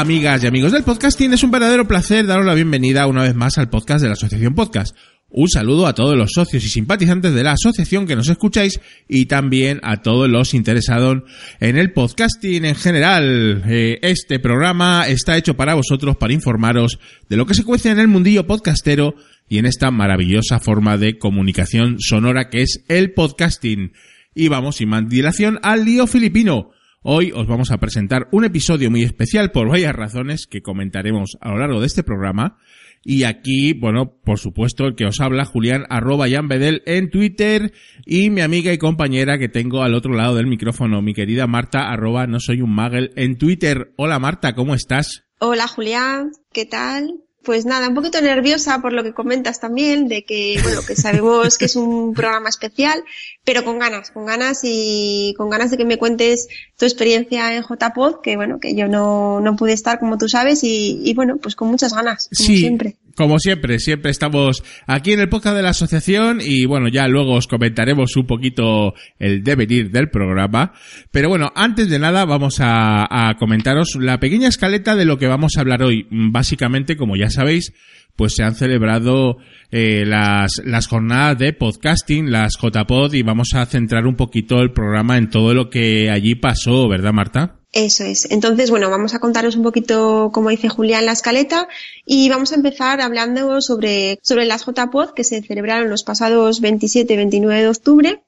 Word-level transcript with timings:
amigas 0.00 0.42
y 0.42 0.46
amigos 0.46 0.72
del 0.72 0.82
podcasting. 0.82 1.34
Es 1.34 1.42
un 1.42 1.50
verdadero 1.50 1.86
placer 1.86 2.26
daros 2.26 2.46
la 2.46 2.54
bienvenida 2.54 3.06
una 3.06 3.22
vez 3.22 3.34
más 3.34 3.58
al 3.58 3.68
podcast 3.68 4.00
de 4.00 4.08
la 4.08 4.14
Asociación 4.14 4.54
Podcast. 4.54 4.96
Un 5.28 5.50
saludo 5.50 5.86
a 5.86 5.94
todos 5.94 6.16
los 6.16 6.30
socios 6.32 6.64
y 6.64 6.70
simpatizantes 6.70 7.34
de 7.34 7.44
la 7.44 7.52
asociación 7.52 8.06
que 8.06 8.16
nos 8.16 8.30
escucháis 8.30 8.80
y 9.08 9.26
también 9.26 9.78
a 9.82 10.00
todos 10.00 10.26
los 10.26 10.54
interesados 10.54 11.22
en 11.60 11.76
el 11.76 11.92
podcasting 11.92 12.64
en 12.64 12.76
general. 12.76 13.62
Eh, 13.68 13.98
este 14.00 14.38
programa 14.38 15.06
está 15.06 15.36
hecho 15.36 15.54
para 15.54 15.74
vosotros, 15.74 16.16
para 16.16 16.32
informaros 16.32 16.98
de 17.28 17.36
lo 17.36 17.44
que 17.44 17.54
se 17.54 17.64
cuece 17.64 17.90
en 17.90 17.98
el 17.98 18.08
mundillo 18.08 18.46
podcastero 18.46 19.16
y 19.50 19.58
en 19.58 19.66
esta 19.66 19.90
maravillosa 19.90 20.60
forma 20.60 20.96
de 20.96 21.18
comunicación 21.18 21.96
sonora 22.00 22.48
que 22.48 22.62
es 22.62 22.84
el 22.88 23.12
podcasting. 23.12 23.92
Y 24.34 24.48
vamos 24.48 24.76
sin 24.76 24.88
más 24.88 25.06
dilación 25.10 25.58
al 25.62 25.84
lío 25.84 26.06
filipino. 26.06 26.70
Hoy 27.02 27.32
os 27.34 27.46
vamos 27.46 27.70
a 27.70 27.78
presentar 27.78 28.28
un 28.30 28.44
episodio 28.44 28.90
muy 28.90 29.04
especial 29.04 29.52
por 29.52 29.70
varias 29.70 29.94
razones 29.94 30.46
que 30.46 30.60
comentaremos 30.60 31.38
a 31.40 31.48
lo 31.48 31.58
largo 31.58 31.80
de 31.80 31.86
este 31.86 32.02
programa. 32.02 32.58
Y 33.02 33.24
aquí, 33.24 33.72
bueno, 33.72 34.18
por 34.22 34.38
supuesto, 34.38 34.84
el 34.84 34.96
que 34.96 35.06
os 35.06 35.18
habla, 35.18 35.46
Julián 35.46 35.86
arroba 35.88 36.26
Bedel 36.26 36.82
en 36.84 37.08
Twitter 37.08 37.72
y 38.04 38.28
mi 38.28 38.42
amiga 38.42 38.70
y 38.74 38.76
compañera 38.76 39.38
que 39.38 39.48
tengo 39.48 39.82
al 39.82 39.94
otro 39.94 40.12
lado 40.12 40.34
del 40.34 40.46
micrófono, 40.46 41.00
mi 41.00 41.14
querida 41.14 41.46
Marta 41.46 41.90
arroba 41.90 42.26
no 42.26 42.38
soy 42.38 42.60
un 42.60 42.74
magel 42.74 43.12
en 43.16 43.38
Twitter. 43.38 43.94
Hola 43.96 44.18
Marta, 44.18 44.54
¿cómo 44.54 44.74
estás? 44.74 45.24
Hola 45.38 45.68
Julián, 45.68 46.32
¿qué 46.52 46.66
tal? 46.66 47.22
Pues 47.42 47.64
nada, 47.64 47.88
un 47.88 47.94
poquito 47.94 48.20
nerviosa 48.20 48.80
por 48.82 48.92
lo 48.92 49.02
que 49.02 49.14
comentas 49.14 49.60
también, 49.60 50.08
de 50.08 50.24
que, 50.24 50.58
bueno, 50.62 50.80
que 50.86 50.94
sabemos 50.94 51.56
que 51.56 51.64
es 51.64 51.76
un 51.76 52.12
programa 52.14 52.50
especial, 52.50 53.02
pero 53.44 53.64
con 53.64 53.78
ganas, 53.78 54.10
con 54.10 54.26
ganas 54.26 54.60
y 54.62 55.34
con 55.38 55.48
ganas 55.48 55.70
de 55.70 55.78
que 55.78 55.86
me 55.86 55.96
cuentes 55.96 56.48
tu 56.76 56.84
experiencia 56.84 57.56
en 57.56 57.62
JPod, 57.62 58.20
que 58.22 58.36
bueno, 58.36 58.60
que 58.60 58.74
yo 58.74 58.88
no, 58.88 59.40
no 59.40 59.56
pude 59.56 59.72
estar 59.72 59.98
como 59.98 60.18
tú 60.18 60.28
sabes 60.28 60.62
y, 60.64 61.00
y 61.02 61.14
bueno, 61.14 61.38
pues 61.38 61.56
con 61.56 61.68
muchas 61.68 61.94
ganas, 61.94 62.28
como 62.36 62.46
Sí. 62.46 62.58
siempre. 62.58 62.96
Como 63.16 63.38
siempre, 63.38 63.78
siempre 63.78 64.10
estamos 64.10 64.62
aquí 64.86 65.12
en 65.12 65.20
el 65.20 65.28
podcast 65.28 65.56
de 65.56 65.62
la 65.62 65.70
asociación 65.70 66.40
y 66.40 66.64
bueno, 66.66 66.88
ya 66.88 67.08
luego 67.08 67.34
os 67.34 67.46
comentaremos 67.46 68.16
un 68.16 68.26
poquito 68.26 68.94
el 69.18 69.42
devenir 69.42 69.90
del 69.90 70.10
programa. 70.10 70.72
Pero 71.10 71.28
bueno, 71.28 71.50
antes 71.54 71.88
de 71.88 71.98
nada 71.98 72.24
vamos 72.24 72.58
a, 72.60 73.34
comentaros 73.38 73.96
la 73.96 74.20
pequeña 74.20 74.48
escaleta 74.48 74.96
de 74.96 75.04
lo 75.04 75.18
que 75.18 75.26
vamos 75.26 75.56
a 75.56 75.60
hablar 75.60 75.82
hoy. 75.82 76.06
Básicamente, 76.10 76.96
como 76.96 77.16
ya 77.16 77.30
sabéis, 77.30 77.72
pues 78.16 78.34
se 78.34 78.44
han 78.44 78.54
celebrado 78.54 79.38
eh, 79.70 80.04
las, 80.06 80.60
las 80.64 80.86
jornadas 80.86 81.38
de 81.38 81.52
podcasting, 81.52 82.30
las 82.30 82.58
JPod, 82.60 83.14
y 83.14 83.22
vamos 83.22 83.54
a 83.54 83.66
centrar 83.66 84.06
un 84.06 84.16
poquito 84.16 84.60
el 84.60 84.72
programa 84.72 85.16
en 85.16 85.30
todo 85.30 85.54
lo 85.54 85.70
que 85.70 86.10
allí 86.10 86.34
pasó, 86.34 86.88
¿verdad, 86.88 87.12
Marta? 87.12 87.59
Eso 87.72 88.02
es. 88.02 88.28
Entonces, 88.32 88.68
bueno, 88.70 88.90
vamos 88.90 89.14
a 89.14 89.20
contaros 89.20 89.54
un 89.54 89.62
poquito, 89.62 90.30
como 90.32 90.50
dice 90.50 90.68
Julián, 90.68 91.06
la 91.06 91.12
escaleta 91.12 91.68
y 92.04 92.28
vamos 92.28 92.50
a 92.50 92.56
empezar 92.56 93.00
hablando 93.00 93.60
sobre, 93.60 94.18
sobre 94.22 94.44
las 94.44 94.66
JPod 94.66 95.10
que 95.10 95.22
se 95.22 95.40
celebraron 95.40 95.88
los 95.88 96.02
pasados 96.02 96.60
27 96.60 97.12
y 97.12 97.16
29 97.16 97.62
de 97.62 97.68
octubre 97.68 98.22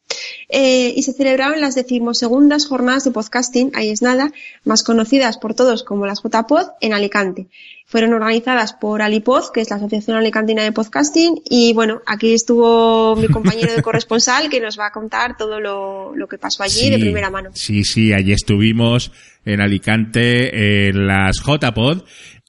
eh, 0.48 0.92
y 0.94 1.02
se 1.02 1.12
celebraron 1.12 1.60
las 1.60 1.74
decimosegundas 1.74 2.66
jornadas 2.66 3.02
de 3.02 3.10
podcasting, 3.10 3.72
ahí 3.74 3.90
es 3.90 4.00
nada, 4.00 4.32
más 4.62 4.84
conocidas 4.84 5.38
por 5.38 5.54
todos 5.54 5.82
como 5.82 6.06
las 6.06 6.22
JPod 6.22 6.68
en 6.80 6.94
Alicante. 6.94 7.48
Fueron 7.92 8.14
organizadas 8.14 8.72
por 8.72 9.02
Alipod, 9.02 9.52
que 9.52 9.60
es 9.60 9.68
la 9.68 9.76
Asociación 9.76 10.16
Alicantina 10.16 10.62
de 10.62 10.72
Podcasting, 10.72 11.42
y 11.44 11.74
bueno, 11.74 12.00
aquí 12.06 12.32
estuvo 12.32 13.14
mi 13.16 13.28
compañero 13.28 13.74
de 13.74 13.82
corresponsal 13.82 14.48
que 14.48 14.60
nos 14.60 14.78
va 14.78 14.86
a 14.86 14.92
contar 14.92 15.36
todo 15.36 15.60
lo, 15.60 16.16
lo 16.16 16.26
que 16.26 16.38
pasó 16.38 16.62
allí 16.62 16.88
de 16.88 16.98
primera 16.98 17.28
mano. 17.28 17.50
Sí, 17.52 17.84
sí, 17.84 18.14
allí 18.14 18.32
estuvimos 18.32 19.12
en 19.44 19.60
Alicante, 19.60 20.88
en 20.88 21.06
las 21.06 21.42
JPod. 21.44 22.04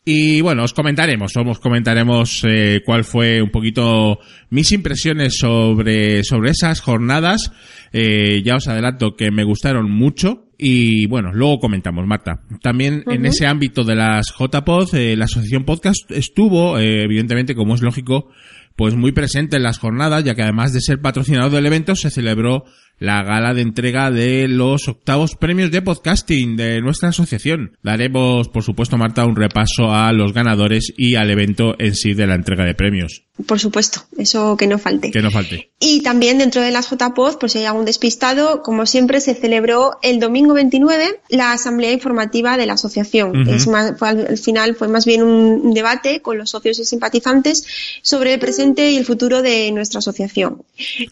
Y 0.05 0.39
bueno, 0.39 0.63
os 0.63 0.73
comentaremos, 0.73 1.33
os 1.35 1.59
comentaremos 1.59 2.45
eh, 2.47 2.81
cuál 2.85 3.03
fue 3.03 3.41
un 3.41 3.51
poquito 3.51 4.19
mis 4.49 4.71
impresiones 4.71 5.35
sobre, 5.37 6.23
sobre 6.23 6.51
esas 6.51 6.79
jornadas. 6.79 7.51
Eh, 7.91 8.41
ya 8.45 8.55
os 8.55 8.69
adelanto 8.69 9.17
que 9.17 9.29
me 9.29 9.43
gustaron 9.43 9.91
mucho. 9.91 10.42
Y 10.57 11.07
bueno, 11.07 11.31
luego 11.33 11.59
comentamos, 11.59 12.05
Marta. 12.05 12.41
También 12.61 13.03
en 13.07 13.25
ese 13.25 13.47
ámbito 13.47 13.83
de 13.83 13.95
las 13.95 14.33
JPod, 14.37 14.93
eh, 14.95 15.15
la 15.15 15.25
Asociación 15.25 15.65
Podcast 15.65 16.11
estuvo, 16.11 16.77
eh, 16.77 17.03
evidentemente, 17.03 17.55
como 17.55 17.75
es 17.75 17.81
lógico, 17.81 18.29
pues 18.75 18.95
muy 18.95 19.11
presente 19.11 19.57
en 19.57 19.63
las 19.63 19.77
jornadas, 19.77 20.23
ya 20.23 20.35
que 20.35 20.43
además 20.43 20.73
de 20.73 20.81
ser 20.81 21.01
patrocinador 21.01 21.51
del 21.51 21.65
evento, 21.65 21.95
se 21.95 22.09
celebró 22.09 22.65
la 22.99 23.23
gala 23.23 23.53
de 23.53 23.61
entrega 23.61 24.11
de 24.11 24.47
los 24.47 24.87
octavos 24.87 25.35
premios 25.35 25.71
de 25.71 25.81
podcasting 25.81 26.55
de 26.55 26.81
nuestra 26.81 27.09
asociación. 27.09 27.77
Daremos, 27.83 28.49
por 28.49 28.63
supuesto, 28.63 28.97
Marta, 28.97 29.25
un 29.25 29.35
repaso 29.35 29.91
a 29.91 30.11
los 30.13 30.33
ganadores 30.33 30.93
y 30.97 31.15
al 31.15 31.29
evento 31.29 31.75
en 31.79 31.95
sí 31.95 32.13
de 32.13 32.27
la 32.27 32.35
entrega 32.35 32.65
de 32.65 32.75
premios. 32.75 33.25
Por 33.47 33.59
supuesto, 33.59 34.03
eso 34.15 34.55
que 34.57 34.67
no 34.67 34.77
falte. 34.77 35.09
Que 35.09 35.21
no 35.23 35.31
falte. 35.31 35.71
Y 35.79 36.01
también 36.01 36.37
dentro 36.37 36.61
de 36.61 36.69
las 36.69 36.89
JPod, 36.91 37.39
por 37.39 37.49
si 37.49 37.57
hay 37.57 37.65
algún 37.65 37.83
despistado, 37.83 38.61
como 38.61 38.85
siempre 38.85 39.19
se 39.21 39.33
celebró 39.33 39.97
el 40.03 40.19
domingo 40.19 40.53
29 40.53 41.19
la 41.29 41.51
asamblea 41.51 41.91
informativa 41.91 42.57
de 42.57 42.67
la 42.67 42.73
asociación. 42.73 43.41
Ujú. 43.41 43.51
Es 43.51 43.65
más, 43.65 43.97
fue 43.97 44.09
al, 44.09 44.27
al 44.27 44.37
final 44.37 44.75
fue 44.75 44.87
más 44.87 45.05
bien 45.05 45.23
un, 45.23 45.61
un 45.63 45.73
debate 45.73 46.21
con 46.21 46.37
los 46.37 46.51
socios 46.51 46.77
y 46.77 46.85
simpatizantes 46.85 47.65
sobre 48.03 48.35
el 48.35 48.39
presente 48.39 48.91
y 48.91 48.97
el 48.97 49.05
futuro 49.05 49.41
de 49.41 49.71
nuestra 49.71 49.97
asociación. 49.97 50.61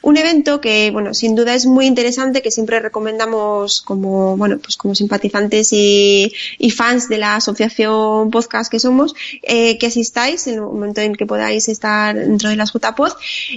Un 0.03 0.17
evento 0.17 0.61
que, 0.61 0.91
bueno, 0.91 1.15
sin 1.15 1.35
duda 1.35 1.55
es 1.55 1.65
muy 1.65 1.87
interesante, 1.87 2.43
que 2.43 2.51
siempre 2.51 2.79
recomendamos 2.79 3.81
como, 3.81 4.37
bueno, 4.37 4.59
pues 4.59 4.77
como 4.77 4.93
simpatizantes 4.93 5.73
y, 5.73 6.31
y 6.59 6.69
fans 6.69 7.09
de 7.09 7.17
la 7.17 7.37
asociación 7.37 8.29
podcast 8.29 8.71
que 8.71 8.79
somos, 8.79 9.15
eh, 9.41 9.79
que 9.79 9.87
asistáis 9.87 10.45
en 10.45 10.55
el 10.55 10.61
momento 10.61 11.01
en 11.01 11.15
que 11.15 11.25
podáis 11.25 11.67
estar 11.67 12.10
dentro 12.13 12.49
de 12.49 12.55
las 12.55 12.71
JPod 12.73 13.13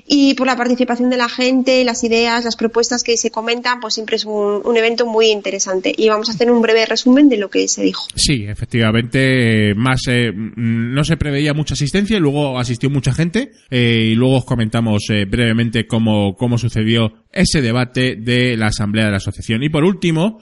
y 0.06 0.34
por 0.34 0.46
la 0.46 0.56
participación 0.56 1.10
de 1.10 1.16
la 1.16 1.28
gente, 1.28 1.84
las 1.84 2.04
ideas, 2.04 2.44
las 2.44 2.56
propuestas 2.56 3.02
que 3.02 3.16
se 3.16 3.30
comentan, 3.30 3.80
pues 3.80 3.94
siempre 3.94 4.16
es 4.16 4.24
un, 4.24 4.62
un 4.64 4.76
evento 4.76 5.06
muy 5.06 5.26
interesante. 5.26 5.94
Y 5.96 6.08
vamos 6.08 6.28
a 6.28 6.32
hacer 6.32 6.50
un 6.50 6.62
breve 6.62 6.86
resumen 6.86 7.28
de 7.28 7.36
lo 7.36 7.50
que 7.50 7.68
se 7.68 7.82
dijo. 7.82 8.06
Sí, 8.14 8.44
efectivamente, 8.46 9.70
eh, 9.70 9.74
más 9.74 10.02
eh, 10.08 10.32
no 10.34 11.04
se 11.04 11.16
preveía 11.16 11.54
mucha 11.54 11.74
asistencia 11.74 12.16
y 12.16 12.20
luego 12.20 12.58
asistió 12.58 12.90
mucha 12.90 13.12
gente 13.12 13.52
eh, 13.70 14.10
y 14.12 14.14
luego 14.14 14.38
os 14.38 14.44
comentamos 14.44 15.04
brevemente 15.28 15.86
cómo, 15.86 16.34
cómo 16.36 16.58
sucedió 16.58 17.24
ese 17.32 17.62
debate 17.62 18.16
de 18.16 18.56
la 18.56 18.66
asamblea 18.66 19.06
de 19.06 19.10
la 19.10 19.16
asociación. 19.18 19.62
Y 19.62 19.68
por 19.68 19.84
último, 19.84 20.40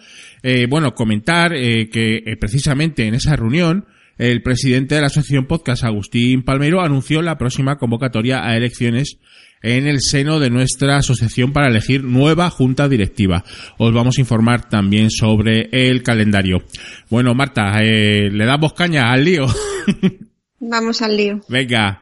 bueno, 0.69 0.95
comentar 0.95 1.53
que 1.53 2.37
precisamente 2.39 3.07
en 3.07 3.15
esa 3.15 3.35
reunión 3.37 3.87
el 4.23 4.41
presidente 4.41 4.95
de 4.95 5.01
la 5.01 5.09
asociación 5.09 5.47
podcast, 5.47 5.83
Agustín 5.83 6.45
Palmeiro, 6.45 6.81
anunció 6.81 7.23
la 7.23 7.39
próxima 7.39 7.77
convocatoria 7.77 8.47
a 8.47 8.57
elecciones 8.57 9.19
en 9.63 9.89
el 9.89 10.01
seno 10.01 10.39
de 10.39 10.49
nuestra 10.49 10.97
asociación 10.97 11.53
para 11.53 11.67
elegir 11.67 12.05
nueva 12.05 12.49
junta 12.49 12.89
directiva. 12.89 13.43
Os 13.79 13.93
vamos 13.93 14.19
a 14.19 14.21
informar 14.21 14.69
también 14.69 15.11
sobre 15.11 15.69
el 15.73 16.05
calendario. 16.05 16.63
Bueno, 17.11 17.35
Marta, 17.35 17.83
eh, 17.83 18.31
le 18.31 18.47
damos 18.47 18.75
caña 18.75 19.11
al 19.11 19.25
lío. 19.25 19.47
Vamos 20.65 21.03
al 21.03 21.17
lío. 21.17 21.41
Venga. 21.49 22.02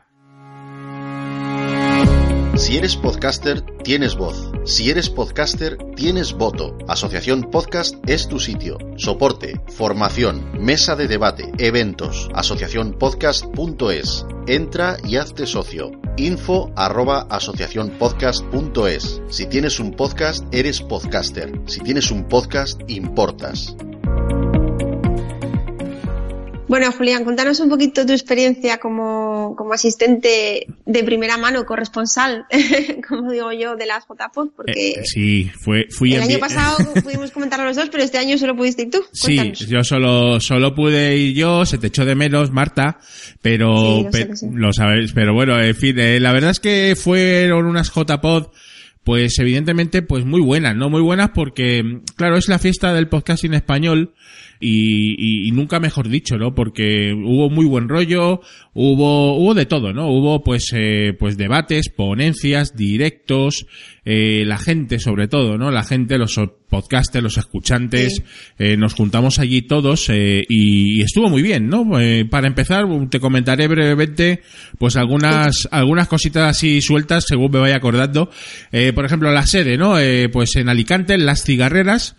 Si 2.70 2.76
eres 2.76 2.94
podcaster, 2.94 3.62
tienes 3.82 4.14
voz. 4.14 4.52
Si 4.64 4.90
eres 4.90 5.10
podcaster, 5.10 5.76
tienes 5.96 6.34
voto. 6.34 6.78
Asociación 6.86 7.50
Podcast 7.50 7.96
es 8.06 8.28
tu 8.28 8.38
sitio. 8.38 8.78
Soporte, 8.96 9.60
formación, 9.66 10.52
mesa 10.56 10.94
de 10.94 11.08
debate, 11.08 11.50
eventos. 11.58 12.30
Asociacionpodcast.es. 12.32 14.24
Entra 14.46 14.98
y 15.04 15.16
hazte 15.16 15.46
socio. 15.46 15.90
Info 16.16 16.70
arroba 16.76 17.26
asociacionpodcast.es. 17.28 19.20
Si 19.30 19.46
tienes 19.46 19.80
un 19.80 19.90
podcast, 19.90 20.44
eres 20.54 20.80
podcaster. 20.80 21.50
Si 21.66 21.80
tienes 21.80 22.12
un 22.12 22.28
podcast, 22.28 22.80
importas. 22.86 23.74
Bueno, 26.70 26.92
Julián, 26.92 27.24
contanos 27.24 27.58
un 27.58 27.68
poquito 27.68 28.06
tu 28.06 28.12
experiencia 28.12 28.78
como, 28.78 29.56
como 29.58 29.72
asistente 29.72 30.68
de 30.86 31.02
primera 31.02 31.36
mano, 31.36 31.66
corresponsal, 31.66 32.46
como 33.08 33.32
digo 33.32 33.50
yo, 33.50 33.74
de 33.74 33.86
las 33.86 34.04
JPOD, 34.06 34.50
porque 34.54 34.72
Eh, 34.90 35.00
sí, 35.04 35.50
fue, 35.64 35.86
fui 35.90 36.14
el 36.14 36.22
año 36.22 36.38
pasado 36.38 36.76
pudimos 37.02 37.32
comentarlo 37.32 37.66
los 37.66 37.74
dos, 37.76 37.88
pero 37.90 38.04
este 38.04 38.18
año 38.18 38.38
solo 38.38 38.54
pudiste 38.54 38.82
ir 38.82 38.90
tú. 38.90 38.98
Sí, 39.12 39.52
yo 39.66 39.82
solo, 39.82 40.38
solo 40.38 40.72
pude 40.72 41.16
ir 41.16 41.34
yo, 41.34 41.66
se 41.66 41.76
te 41.78 41.88
echó 41.88 42.04
de 42.04 42.14
menos, 42.14 42.52
Marta, 42.52 42.98
pero, 43.42 43.96
Sí, 43.96 44.04
lo 44.04 44.10
pe- 44.12 44.28
lo 44.52 44.72
sabéis, 44.72 45.10
pero 45.12 45.34
bueno, 45.34 45.60
en 45.60 45.74
fin, 45.74 45.98
eh, 45.98 46.20
la 46.20 46.32
verdad 46.32 46.52
es 46.52 46.60
que 46.60 46.94
fueron 46.96 47.66
unas 47.66 47.90
JPod, 47.92 48.46
pues 49.02 49.36
evidentemente, 49.40 50.02
pues 50.02 50.24
muy 50.24 50.40
buenas, 50.40 50.76
¿no? 50.76 50.88
Muy 50.88 51.02
buenas 51.02 51.30
porque, 51.34 51.82
claro, 52.14 52.36
es 52.36 52.46
la 52.46 52.60
fiesta 52.60 52.94
del 52.94 53.08
podcasting 53.08 53.54
español 53.54 54.14
y, 54.60 55.14
y- 55.18 55.48
y 55.48 55.52
nunca 55.52 55.80
mejor 55.80 56.08
dicho, 56.08 56.36
¿no? 56.36 56.54
Porque 56.54 57.12
hubo 57.14 57.48
muy 57.50 57.64
buen 57.66 57.88
rollo, 57.88 58.40
hubo, 58.74 59.36
hubo 59.36 59.54
de 59.54 59.66
todo, 59.66 59.92
¿no? 59.92 60.08
Hubo 60.10 60.44
pues, 60.44 60.66
eh, 60.74 61.14
pues 61.18 61.36
debates, 61.36 61.88
ponencias, 61.88 62.76
directos, 62.76 63.66
eh, 64.04 64.44
la 64.46 64.58
gente 64.58 64.98
sobre 64.98 65.28
todo, 65.28 65.56
¿no? 65.58 65.70
La 65.70 65.82
gente, 65.82 66.18
los 66.18 66.38
podcasters, 66.68 67.22
los 67.22 67.36
escuchantes, 67.38 68.16
Sí. 68.16 68.22
eh, 68.58 68.76
nos 68.76 68.94
juntamos 68.94 69.38
allí 69.38 69.62
todos 69.62 70.08
eh, 70.08 70.44
y, 70.48 70.98
y 70.98 71.02
estuvo 71.02 71.28
muy 71.28 71.42
bien, 71.42 71.68
¿no? 71.68 71.98
Eh, 72.00 72.24
para 72.24 72.46
empezar, 72.46 72.84
te 73.10 73.18
comentaré 73.20 73.66
brevemente, 73.66 74.42
pues 74.78 74.96
algunas 74.96 75.68
algunas 75.70 76.06
cositas 76.08 76.50
así 76.56 76.80
sueltas 76.80 77.24
según 77.26 77.50
me 77.50 77.58
vaya 77.60 77.76
acordando. 77.76 78.30
Eh, 78.72 78.92
por 78.92 79.04
ejemplo, 79.04 79.30
la 79.32 79.46
sede, 79.46 79.76
¿no? 79.76 79.98
Eh, 79.98 80.28
pues 80.28 80.54
en 80.56 80.68
Alicante, 80.68 81.14
en 81.14 81.26
las 81.26 81.44
cigarreras, 81.44 82.16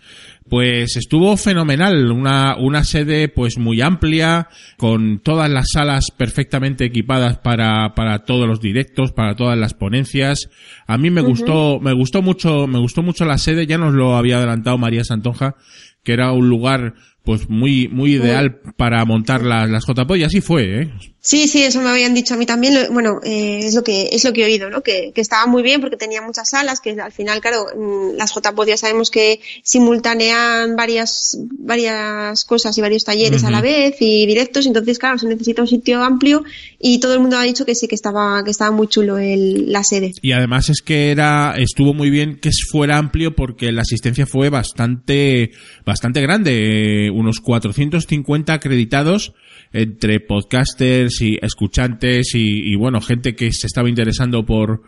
pues 0.48 0.96
estuvo 0.96 1.36
fenomenal, 1.36 2.10
una, 2.10 2.56
una 2.56 2.84
sede 2.84 3.28
pues 3.28 3.58
muy 3.58 3.80
amplia, 3.80 4.48
con 4.76 5.20
todas 5.20 5.50
las 5.50 5.68
salas 5.72 6.10
perfectamente 6.10 6.84
equipadas 6.84 7.38
para, 7.38 7.94
para 7.94 8.24
todos 8.24 8.46
los 8.46 8.60
directos, 8.60 9.12
para 9.12 9.34
todas 9.34 9.58
las 9.58 9.74
ponencias. 9.74 10.50
A 10.86 10.98
mí 10.98 11.10
me 11.10 11.20
gustó, 11.20 11.80
me 11.80 11.92
gustó 11.92 12.22
mucho, 12.22 12.66
me 12.66 12.78
gustó 12.78 13.02
mucho 13.02 13.24
la 13.24 13.38
sede, 13.38 13.66
ya 13.66 13.78
nos 13.78 13.94
lo 13.94 14.16
había 14.16 14.38
adelantado 14.38 14.78
María 14.78 15.04
Santonja, 15.04 15.56
que 16.02 16.12
era 16.12 16.32
un 16.32 16.48
lugar 16.48 16.94
pues 17.24 17.48
muy, 17.48 17.88
muy 17.88 18.14
ideal 18.14 18.60
para 18.76 19.04
montar 19.04 19.42
las, 19.42 19.70
las 19.70 19.84
JPO 19.86 20.16
y 20.16 20.24
así 20.24 20.40
fue, 20.40 20.82
¿eh? 20.82 20.90
Sí, 21.24 21.46
sí, 21.46 21.62
eso 21.62 21.80
me 21.80 21.88
habían 21.88 22.14
dicho 22.14 22.34
a 22.34 22.36
mí 22.36 22.46
también. 22.46 22.92
Bueno, 22.92 23.20
eh, 23.22 23.60
es 23.62 23.76
lo 23.76 23.84
que 23.84 24.08
es 24.10 24.24
lo 24.24 24.32
que 24.32 24.42
he 24.42 24.44
oído, 24.44 24.70
¿no? 24.70 24.82
Que, 24.82 25.12
que 25.14 25.20
estaba 25.20 25.46
muy 25.46 25.62
bien 25.62 25.80
porque 25.80 25.96
tenía 25.96 26.20
muchas 26.20 26.48
salas, 26.48 26.80
que 26.80 27.00
al 27.00 27.12
final, 27.12 27.40
claro, 27.40 27.66
mm, 27.76 28.16
las 28.16 28.34
JPOD 28.34 28.66
ya 28.66 28.76
sabemos 28.76 29.08
que 29.08 29.38
simultanean 29.62 30.74
varias 30.74 31.38
varias 31.40 32.44
cosas 32.44 32.76
y 32.76 32.80
varios 32.80 33.04
talleres 33.04 33.44
a 33.44 33.52
la 33.52 33.60
vez 33.60 33.94
y 34.00 34.26
directos, 34.26 34.66
entonces 34.66 34.98
claro, 34.98 35.16
se 35.16 35.28
necesita 35.28 35.62
un 35.62 35.68
sitio 35.68 36.02
amplio 36.02 36.42
y 36.80 36.98
todo 36.98 37.14
el 37.14 37.20
mundo 37.20 37.38
ha 37.38 37.44
dicho 37.44 37.64
que 37.64 37.76
sí 37.76 37.86
que 37.86 37.94
estaba 37.94 38.42
que 38.42 38.50
estaba 38.50 38.72
muy 38.72 38.88
chulo 38.88 39.16
el, 39.18 39.70
la 39.70 39.84
sede. 39.84 40.14
Y 40.22 40.32
además 40.32 40.70
es 40.70 40.82
que 40.82 41.12
era, 41.12 41.54
estuvo 41.56 41.94
muy 41.94 42.10
bien 42.10 42.40
que 42.40 42.50
fuera 42.68 42.98
amplio 42.98 43.36
porque 43.36 43.70
la 43.70 43.82
asistencia 43.82 44.26
fue 44.26 44.50
bastante, 44.50 45.52
bastante 45.86 46.20
grande, 46.20 47.06
eh, 47.06 47.10
unos 47.12 47.40
450 47.40 48.52
acreditados 48.52 49.32
entre 49.72 50.20
podcasters 50.20 51.20
y 51.22 51.38
escuchantes 51.40 52.34
y, 52.34 52.72
y, 52.72 52.74
bueno, 52.76 53.00
gente 53.00 53.34
que 53.34 53.52
se 53.52 53.66
estaba 53.66 53.88
interesando 53.88 54.44
por, 54.44 54.82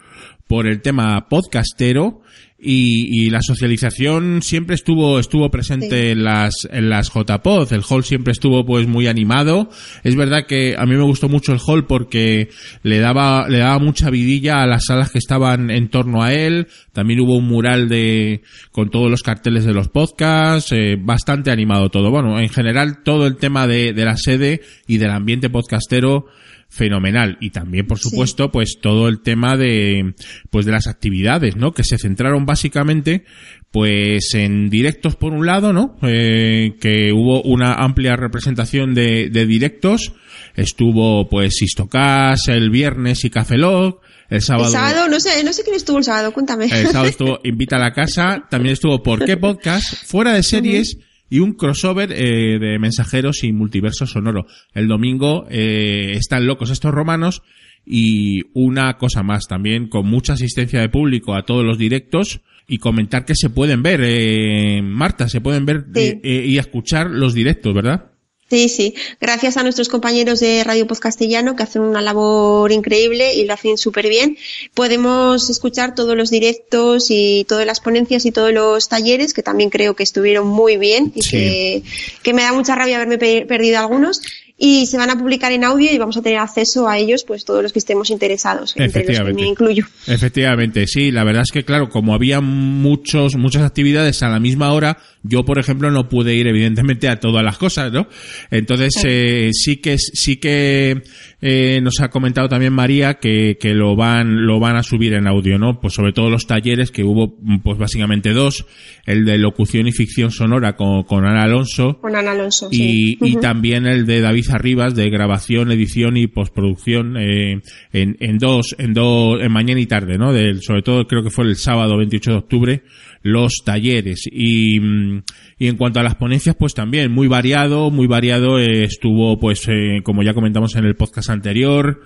por 0.46 0.66
el 0.66 0.80
tema 0.82 1.28
podcastero 1.28 2.20
y, 2.66 3.24
y 3.26 3.30
la 3.30 3.42
socialización 3.42 4.40
siempre 4.40 4.74
estuvo 4.74 5.18
estuvo 5.18 5.50
presente 5.50 6.04
Sí. 6.04 6.10
en 6.12 6.24
las 6.24 6.54
en 6.70 6.88
las 6.88 7.10
JPod 7.12 7.70
el 7.74 7.82
hall 7.86 8.04
siempre 8.04 8.32
estuvo 8.32 8.64
pues 8.64 8.86
muy 8.86 9.06
animado. 9.06 9.68
Es 10.02 10.16
verdad 10.16 10.46
que 10.46 10.74
a 10.78 10.86
mí 10.86 10.94
me 10.94 11.02
gustó 11.02 11.28
mucho 11.28 11.52
el 11.52 11.58
hall 11.66 11.86
porque 11.86 12.48
le 12.82 13.00
daba 13.00 13.48
le 13.50 13.58
daba 13.58 13.78
mucha 13.80 14.08
vidilla 14.08 14.62
a 14.62 14.66
las 14.66 14.84
salas 14.86 15.10
que 15.10 15.18
estaban 15.18 15.70
en 15.70 15.88
torno 15.88 16.22
a 16.22 16.32
él. 16.32 16.68
También 16.92 17.20
hubo 17.20 17.36
un 17.36 17.48
mural 17.48 17.88
de 17.88 18.40
con 18.72 18.88
todos 18.88 19.10
los 19.10 19.22
carteles 19.22 19.64
de 19.66 19.74
los 19.74 19.88
podcasts 19.88 20.72
eh, 20.72 20.96
bastante 20.98 21.50
animado 21.50 21.90
todo. 21.90 22.10
Bueno 22.10 22.40
en 22.40 22.48
general 22.48 23.02
todo 23.02 23.26
el 23.26 23.36
tema 23.36 23.66
de, 23.66 23.92
de 23.92 24.04
la 24.06 24.16
sede 24.16 24.62
y 24.86 24.98
del 24.98 25.10
ambiente 25.10 25.50
podcastero 25.50 26.26
fenomenal 26.68 27.36
y 27.40 27.50
también 27.50 27.86
por 27.86 27.98
Sí. 27.98 28.08
supuesto 28.10 28.50
pues 28.50 28.78
todo 28.82 29.08
el 29.08 29.20
tema 29.22 29.56
de 29.56 30.14
pues 30.50 30.66
de 30.66 30.72
las 30.72 30.86
actividades 30.88 31.54
no 31.56 31.72
que 31.72 31.84
se 31.84 31.98
centraron 31.98 32.46
básicamente 32.46 33.24
pues 33.70 34.34
en 34.34 34.70
directos 34.70 35.14
por 35.14 35.32
un 35.34 35.46
lado 35.46 35.72
no 35.72 35.96
Eh, 36.02 36.74
que 36.80 37.12
hubo 37.12 37.42
una 37.42 37.74
amplia 37.74 38.16
representación 38.16 38.92
de, 38.94 39.28
de 39.30 39.46
directos 39.46 40.14
estuvo 40.56 41.28
pues 41.28 41.60
Istocas 41.62 42.48
el 42.48 42.70
viernes 42.70 43.24
y 43.24 43.30
Cafelog 43.30 44.00
el 44.30 44.40
sábado 44.40 44.66
El 44.66 44.72
sábado, 44.72 45.08
no 45.08 45.20
sé, 45.20 45.44
no 45.44 45.52
sé 45.52 45.62
quién 45.62 45.76
estuvo 45.76 45.98
el 45.98 46.04
sábado, 46.04 46.32
cuéntame. 46.32 46.64
el 46.64 46.86
sábado 46.88 47.10
estuvo 47.10 47.38
Invita 47.44 47.76
a 47.76 47.80
la 47.80 47.92
Casa, 47.92 48.46
también 48.50 48.72
estuvo 48.72 49.02
¿Por 49.02 49.24
qué 49.24 49.36
Podcast? 49.36 50.06
Fuera 50.06 50.32
de 50.32 50.42
series 50.42 50.96
y 51.34 51.40
un 51.40 51.54
crossover 51.54 52.12
eh, 52.12 52.60
de 52.60 52.78
mensajeros 52.78 53.42
y 53.42 53.52
multiverso 53.52 54.06
sonoro. 54.06 54.46
El 54.72 54.86
domingo 54.86 55.46
eh, 55.50 56.12
están 56.14 56.46
locos 56.46 56.70
estos 56.70 56.94
romanos 56.94 57.42
y 57.84 58.42
una 58.54 58.96
cosa 58.98 59.24
más 59.24 59.48
también 59.48 59.88
con 59.88 60.06
mucha 60.06 60.34
asistencia 60.34 60.80
de 60.80 60.88
público 60.88 61.34
a 61.34 61.42
todos 61.42 61.64
los 61.64 61.76
directos 61.76 62.40
y 62.68 62.78
comentar 62.78 63.24
que 63.24 63.34
se 63.34 63.50
pueden 63.50 63.82
ver, 63.82 64.00
eh, 64.04 64.80
Marta, 64.80 65.28
se 65.28 65.40
pueden 65.40 65.66
ver 65.66 65.86
Sí. 65.92 66.00
eh, 66.02 66.20
eh, 66.22 66.44
y 66.46 66.58
escuchar 66.58 67.10
los 67.10 67.34
directos, 67.34 67.74
¿verdad? 67.74 68.12
Sí, 68.50 68.68
sí. 68.68 68.94
Gracias 69.20 69.56
a 69.56 69.62
nuestros 69.62 69.88
compañeros 69.88 70.38
de 70.38 70.62
Radio 70.64 70.86
Post 70.86 71.02
Castellano 71.02 71.56
que 71.56 71.62
hacen 71.62 71.82
una 71.82 72.02
labor 72.02 72.70
increíble 72.72 73.34
y 73.34 73.44
lo 73.46 73.54
hacen 73.54 73.78
súper 73.78 74.08
bien. 74.08 74.36
Podemos 74.74 75.48
escuchar 75.50 75.94
todos 75.94 76.14
los 76.16 76.30
directos 76.30 77.06
y 77.10 77.44
todas 77.48 77.66
las 77.66 77.80
ponencias 77.80 78.26
y 78.26 78.32
todos 78.32 78.52
los 78.52 78.88
talleres 78.88 79.32
que 79.34 79.42
también 79.42 79.70
creo 79.70 79.96
que 79.96 80.02
estuvieron 80.02 80.46
muy 80.46 80.76
bien 80.76 81.10
y 81.14 81.22
Sí. 81.22 81.30
que, 81.30 81.82
que 82.22 82.34
me 82.34 82.42
da 82.42 82.52
mucha 82.52 82.74
rabia 82.74 82.96
haberme 82.96 83.18
pe- 83.18 83.46
perdido 83.46 83.78
algunos. 83.78 84.20
Y 84.56 84.86
se 84.86 84.96
van 84.96 85.10
a 85.10 85.18
publicar 85.18 85.50
en 85.50 85.64
audio 85.64 85.92
y 85.92 85.98
vamos 85.98 86.16
a 86.16 86.22
tener 86.22 86.38
acceso 86.38 86.88
a 86.88 86.96
ellos, 86.96 87.24
pues 87.24 87.44
todos 87.44 87.60
los 87.60 87.72
que 87.72 87.80
estemos 87.80 88.10
interesados, 88.10 88.74
entre 88.76 89.04
los 89.04 89.26
que 89.26 89.34
me 89.34 89.48
incluyo. 89.48 89.84
Efectivamente, 90.06 90.86
sí, 90.86 91.10
la 91.10 91.24
verdad 91.24 91.42
es 91.42 91.50
que 91.50 91.64
claro, 91.64 91.88
como 91.88 92.14
había 92.14 92.40
muchos, 92.40 93.34
muchas 93.34 93.64
actividades 93.64 94.22
a 94.22 94.28
la 94.28 94.38
misma 94.38 94.72
hora, 94.72 94.98
yo 95.24 95.44
por 95.44 95.58
ejemplo 95.58 95.90
no 95.90 96.08
pude 96.08 96.36
ir 96.36 96.46
evidentemente 96.46 97.08
a 97.08 97.18
todas 97.18 97.42
las 97.42 97.58
cosas, 97.58 97.92
¿no? 97.92 98.06
Entonces 98.52 98.94
eh, 99.04 99.50
sí 99.52 99.78
que 99.78 99.98
sí 99.98 100.36
que 100.36 101.02
eh, 101.40 101.80
nos 101.82 102.00
ha 102.00 102.10
comentado 102.10 102.48
también 102.48 102.72
María 102.72 103.14
que, 103.14 103.58
que 103.58 103.74
lo 103.74 103.96
van 103.96 104.46
lo 104.46 104.60
van 104.60 104.76
a 104.76 104.84
subir 104.84 105.14
en 105.14 105.26
audio, 105.26 105.58
¿no? 105.58 105.80
Pues 105.80 105.94
sobre 105.94 106.12
todo 106.12 106.30
los 106.30 106.46
talleres 106.46 106.92
que 106.92 107.02
hubo, 107.02 107.36
pues 107.62 107.76
básicamente 107.76 108.32
dos, 108.32 108.66
el 109.04 109.24
de 109.24 109.36
locución 109.38 109.88
y 109.88 109.92
ficción 109.92 110.30
sonora 110.30 110.76
con, 110.76 111.02
con 111.02 111.26
Ana 111.26 111.42
Alonso 111.42 111.98
Con 112.00 112.14
Ana 112.14 112.32
Alonso. 112.32 112.68
y, 112.70 112.76
sí. 112.76 113.18
y 113.20 113.36
también 113.36 113.86
el 113.86 114.06
de 114.06 114.20
David 114.20 114.43
Arribas 114.50 114.94
de 114.94 115.10
grabación, 115.10 115.70
edición 115.72 116.16
y 116.16 116.26
postproducción 116.26 117.16
eh, 117.16 117.60
en, 117.92 118.16
en 118.20 118.38
dos, 118.38 118.74
en 118.78 118.92
dos, 118.92 119.40
en 119.40 119.52
mañana 119.52 119.80
y 119.80 119.86
tarde, 119.86 120.18
¿no? 120.18 120.32
Del, 120.32 120.62
sobre 120.62 120.82
todo 120.82 121.06
creo 121.06 121.22
que 121.22 121.30
fue 121.30 121.44
el 121.44 121.56
sábado 121.56 121.96
28 121.96 122.30
de 122.30 122.36
octubre, 122.36 122.82
los 123.22 123.62
talleres. 123.64 124.24
Y, 124.30 124.80
mm, 124.80 125.22
y 125.58 125.68
en 125.68 125.76
cuanto 125.76 126.00
a 126.00 126.02
las 126.02 126.16
ponencias, 126.16 126.56
pues 126.58 126.74
también 126.74 127.12
muy 127.12 127.28
variado, 127.28 127.90
muy 127.90 128.06
variado 128.06 128.58
eh, 128.58 128.84
estuvo, 128.84 129.38
pues, 129.38 129.66
eh, 129.68 130.00
como 130.02 130.22
ya 130.22 130.34
comentamos 130.34 130.76
en 130.76 130.84
el 130.84 130.96
podcast 130.96 131.30
anterior, 131.30 132.02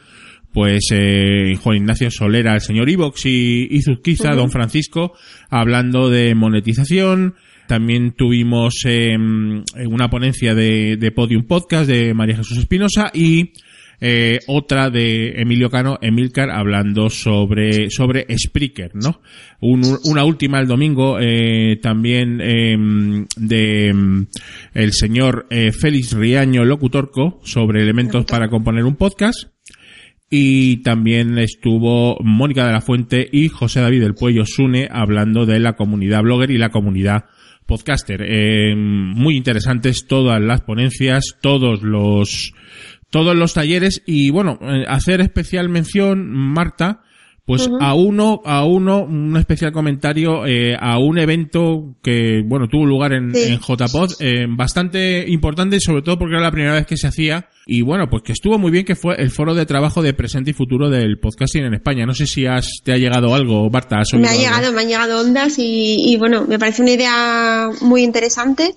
pues 0.52 0.88
eh, 0.92 1.54
Juan 1.62 1.76
Ignacio 1.76 2.10
Solera, 2.10 2.54
el 2.54 2.60
señor 2.60 2.88
Ivox 2.88 3.26
y, 3.26 3.68
y 3.70 3.82
Zuzquiza, 3.82 4.34
don 4.34 4.50
Francisco, 4.50 5.12
hablando 5.50 6.10
de 6.10 6.34
monetización. 6.34 7.34
También 7.68 8.12
tuvimos 8.12 8.82
eh, 8.86 9.16
una 9.86 10.10
ponencia 10.10 10.54
de, 10.54 10.96
de 10.96 11.10
Podium 11.12 11.44
Podcast 11.44 11.86
de 11.88 12.14
María 12.14 12.36
Jesús 12.36 12.58
Espinosa 12.58 13.10
y 13.14 13.52
eh, 14.00 14.38
otra 14.46 14.90
de 14.90 15.40
Emilio 15.40 15.68
Cano, 15.70 15.98
Emilcar, 16.00 16.50
hablando 16.50 17.10
sobre, 17.10 17.90
sobre 17.90 18.26
Spreaker, 18.38 18.92
¿no? 18.94 19.20
Un- 19.60 19.98
una 20.04 20.24
última 20.24 20.60
el 20.60 20.66
domingo, 20.66 21.18
eh, 21.20 21.78
también 21.82 22.40
eh, 22.40 22.76
de 23.36 23.92
mm, 23.92 24.26
el 24.74 24.92
señor 24.92 25.46
eh, 25.50 25.70
Félix 25.72 26.12
Riaño 26.12 26.64
Locutorco 26.64 27.40
sobre 27.44 27.82
elementos 27.82 28.24
para 28.24 28.48
componer 28.48 28.84
un 28.84 28.96
podcast. 28.96 29.48
Y 30.30 30.82
también 30.82 31.38
estuvo 31.38 32.18
Mónica 32.22 32.66
de 32.66 32.72
la 32.72 32.80
Fuente 32.82 33.26
y 33.32 33.48
José 33.48 33.80
David 33.80 34.02
del 34.02 34.14
Puello 34.14 34.44
Sune 34.46 34.86
hablando 34.90 35.46
de 35.46 35.58
la 35.58 35.72
comunidad 35.74 36.22
blogger 36.22 36.50
y 36.50 36.58
la 36.58 36.68
comunidad 36.68 37.24
podcaster. 37.68 38.22
Eh, 38.22 38.74
muy 38.74 39.36
interesantes 39.36 40.06
todas 40.08 40.40
las 40.40 40.62
ponencias, 40.62 41.36
todos 41.40 41.82
los, 41.82 42.52
todos 43.10 43.36
los 43.36 43.54
talleres 43.54 44.02
y 44.06 44.30
bueno, 44.30 44.58
eh, 44.62 44.84
hacer 44.88 45.20
especial 45.20 45.68
mención, 45.68 46.28
Marta, 46.32 47.02
pues 47.48 47.66
a 47.80 47.94
uno, 47.94 48.42
a 48.44 48.66
uno, 48.66 49.04
un 49.04 49.34
especial 49.38 49.72
comentario 49.72 50.44
eh, 50.44 50.76
a 50.78 50.98
un 50.98 51.18
evento 51.18 51.96
que, 52.02 52.42
bueno, 52.44 52.68
tuvo 52.68 52.84
lugar 52.84 53.14
en, 53.14 53.34
en 53.34 53.58
JPod, 53.58 54.16
eh, 54.20 54.44
bastante 54.50 55.24
importante, 55.26 55.80
sobre 55.80 56.02
todo 56.02 56.18
porque 56.18 56.34
era 56.34 56.42
la 56.42 56.50
primera 56.50 56.74
vez 56.74 56.84
que 56.84 56.98
se 56.98 57.06
hacía, 57.06 57.48
y 57.64 57.80
bueno, 57.80 58.10
pues 58.10 58.22
que 58.22 58.32
estuvo 58.32 58.58
muy 58.58 58.70
bien, 58.70 58.84
que 58.84 58.96
fue 58.96 59.14
el 59.16 59.30
foro 59.30 59.54
de 59.54 59.64
trabajo 59.64 60.02
de 60.02 60.12
presente 60.12 60.50
y 60.50 60.52
futuro 60.52 60.90
del 60.90 61.18
podcasting 61.18 61.64
en 61.64 61.72
España. 61.72 62.04
No 62.04 62.12
sé 62.12 62.26
si 62.26 62.44
has, 62.44 62.82
te 62.84 62.92
ha 62.92 62.98
llegado 62.98 63.34
algo, 63.34 63.70
Marta. 63.70 64.02
me 64.12 64.28
ha 64.28 64.36
llegado, 64.36 64.70
me 64.74 64.82
han 64.82 64.88
llegado 64.88 65.22
ondas 65.22 65.58
y, 65.58 66.12
y 66.12 66.18
bueno, 66.18 66.44
me 66.46 66.58
parece 66.58 66.82
una 66.82 66.90
idea 66.90 67.70
muy 67.80 68.02
interesante 68.02 68.74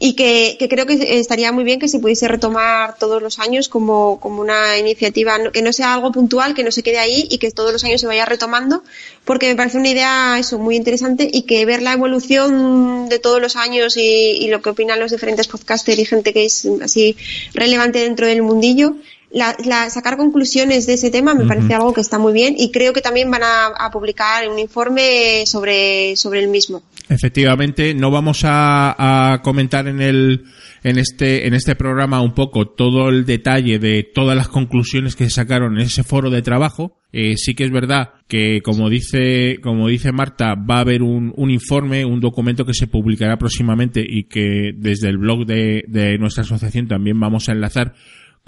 y 0.00 0.12
que, 0.14 0.56
que, 0.58 0.68
creo 0.68 0.86
que 0.86 1.18
estaría 1.18 1.50
muy 1.50 1.64
bien 1.64 1.80
que 1.80 1.88
se 1.88 1.98
pudiese 1.98 2.28
retomar 2.28 2.96
todos 2.98 3.20
los 3.20 3.40
años 3.40 3.68
como, 3.68 4.20
como 4.20 4.40
una 4.40 4.78
iniciativa, 4.78 5.36
que 5.52 5.60
no 5.60 5.72
sea 5.72 5.94
algo 5.94 6.12
puntual, 6.12 6.54
que 6.54 6.62
no 6.62 6.70
se 6.70 6.84
quede 6.84 6.98
ahí 6.98 7.26
y 7.30 7.38
que 7.38 7.50
todos 7.50 7.72
los 7.72 7.82
años 7.82 8.00
se 8.00 8.06
vaya 8.06 8.24
retomando, 8.24 8.84
porque 9.24 9.48
me 9.48 9.56
parece 9.56 9.78
una 9.78 9.88
idea 9.88 10.38
eso 10.38 10.58
muy 10.58 10.76
interesante 10.76 11.28
y 11.32 11.42
que 11.42 11.66
ver 11.66 11.82
la 11.82 11.94
evolución 11.94 13.08
de 13.08 13.18
todos 13.18 13.42
los 13.42 13.56
años 13.56 13.96
y, 13.96 14.00
y 14.00 14.48
lo 14.48 14.62
que 14.62 14.70
opinan 14.70 15.00
los 15.00 15.10
diferentes 15.10 15.48
podcasters 15.48 15.98
y 15.98 16.04
gente 16.04 16.32
que 16.32 16.44
es 16.44 16.68
así 16.80 17.16
relevante 17.52 17.98
dentro 17.98 18.26
del 18.26 18.42
mundillo, 18.42 18.94
la, 19.30 19.54
la, 19.64 19.90
sacar 19.90 20.16
conclusiones 20.16 20.86
de 20.86 20.94
ese 20.94 21.10
tema 21.10 21.34
me 21.34 21.44
parece 21.44 21.74
algo 21.74 21.92
que 21.92 22.00
está 22.00 22.18
muy 22.18 22.32
bien 22.32 22.54
y 22.56 22.70
creo 22.70 22.92
que 22.92 23.02
también 23.02 23.30
van 23.30 23.42
a, 23.42 23.66
a, 23.78 23.90
publicar 23.90 24.48
un 24.48 24.58
informe 24.58 25.44
sobre, 25.46 26.16
sobre 26.16 26.40
el 26.40 26.48
mismo. 26.48 26.82
Efectivamente, 27.08 27.94
no 27.94 28.10
vamos 28.10 28.44
a, 28.44 29.32
a, 29.32 29.42
comentar 29.42 29.86
en 29.86 30.00
el 30.00 30.44
en 30.84 30.96
este 30.96 31.46
en 31.46 31.54
este 31.54 31.74
programa 31.74 32.20
un 32.22 32.34
poco 32.34 32.68
todo 32.68 33.08
el 33.08 33.26
detalle 33.26 33.78
de 33.78 34.04
todas 34.04 34.36
las 34.36 34.48
conclusiones 34.48 35.16
que 35.16 35.24
se 35.24 35.30
sacaron 35.30 35.76
en 35.76 35.86
ese 35.86 36.04
foro 36.04 36.30
de 36.30 36.40
trabajo. 36.40 36.96
Eh, 37.12 37.36
sí 37.36 37.54
que 37.54 37.64
es 37.64 37.70
verdad 37.70 38.10
que 38.28 38.60
como 38.62 38.88
dice 38.88 39.58
como 39.62 39.88
dice 39.88 40.12
Marta 40.12 40.54
va 40.54 40.76
a 40.76 40.80
haber 40.80 41.02
un, 41.02 41.32
un 41.36 41.50
informe, 41.50 42.04
un 42.04 42.20
documento 42.20 42.64
que 42.64 42.74
se 42.74 42.86
publicará 42.86 43.36
próximamente 43.38 44.04
y 44.06 44.24
que 44.24 44.72
desde 44.76 45.08
el 45.08 45.18
blog 45.18 45.46
de, 45.46 45.84
de 45.88 46.16
nuestra 46.18 46.44
asociación 46.44 46.86
también 46.86 47.18
vamos 47.18 47.48
a 47.48 47.52
enlazar 47.52 47.94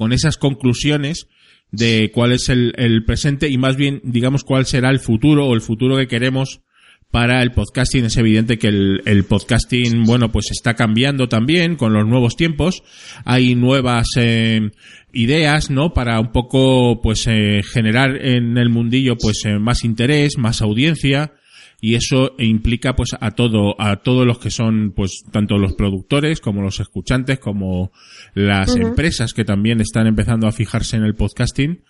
con 0.01 0.15
esas 0.15 0.39
conclusiones 0.39 1.29
de 1.73 2.11
cuál 2.15 2.33
es 2.33 2.49
el, 2.49 2.73
el, 2.79 3.05
presente 3.05 3.51
y 3.51 3.59
más 3.59 3.77
bien, 3.77 4.01
digamos, 4.03 4.45
cuál 4.45 4.65
será 4.65 4.89
el 4.89 4.99
futuro 4.99 5.47
o 5.47 5.53
el 5.53 5.61
futuro 5.61 5.99
que 5.99 6.09
queremos 6.09 6.63
para 7.11 7.43
el 7.43 7.53
podcasting. 7.53 8.07
Es 8.07 8.17
evidente 8.17 8.59
que 8.59 8.69
el, 8.69 9.03
el 9.05 9.25
podcasting, 9.25 10.05
bueno, 10.05 10.33
pues 10.33 10.53
está 10.53 10.73
cambiando 10.73 11.29
también 11.29 11.77
con 11.77 11.93
los 11.93 12.07
nuevos 12.07 12.35
tiempos. 12.35 12.83
Hay 13.27 13.55
nuevas 13.57 14.07
eh, 14.17 14.71
ideas, 15.13 15.71
¿no? 15.71 15.93
Para 15.93 16.19
un 16.19 16.33
poco, 16.33 17.03
pues, 17.03 17.27
eh, 17.27 17.61
generar 17.63 18.25
en 18.25 18.57
el 18.57 18.71
mundillo, 18.71 19.19
pues, 19.19 19.45
eh, 19.45 19.59
más 19.59 19.85
interés, 19.85 20.39
más 20.39 20.63
audiencia 20.63 21.35
y 21.81 21.95
eso 21.95 22.33
implica 22.39 22.95
pues 22.95 23.11
a 23.19 23.31
todo 23.33 23.75
a 23.81 23.97
todos 24.03 24.27
los 24.27 24.39
que 24.39 24.51
son 24.51 24.93
pues 24.95 25.23
tanto 25.31 25.57
los 25.57 25.75
productores 25.75 26.41
como 26.41 26.63
los 26.63 26.79
escuchantes 26.81 27.39
como 27.39 27.91
las 28.35 28.71
uh 28.71 28.79
-huh. 28.79 28.89
empresas 28.89 29.33
que 29.33 29.45
también 29.45 29.81
están 29.81 30.07
empezando 30.07 30.47
a 30.47 30.53
fijarse 30.53 30.97
en 30.97 31.05
el 31.05 31.15
podcasting. 31.15 31.83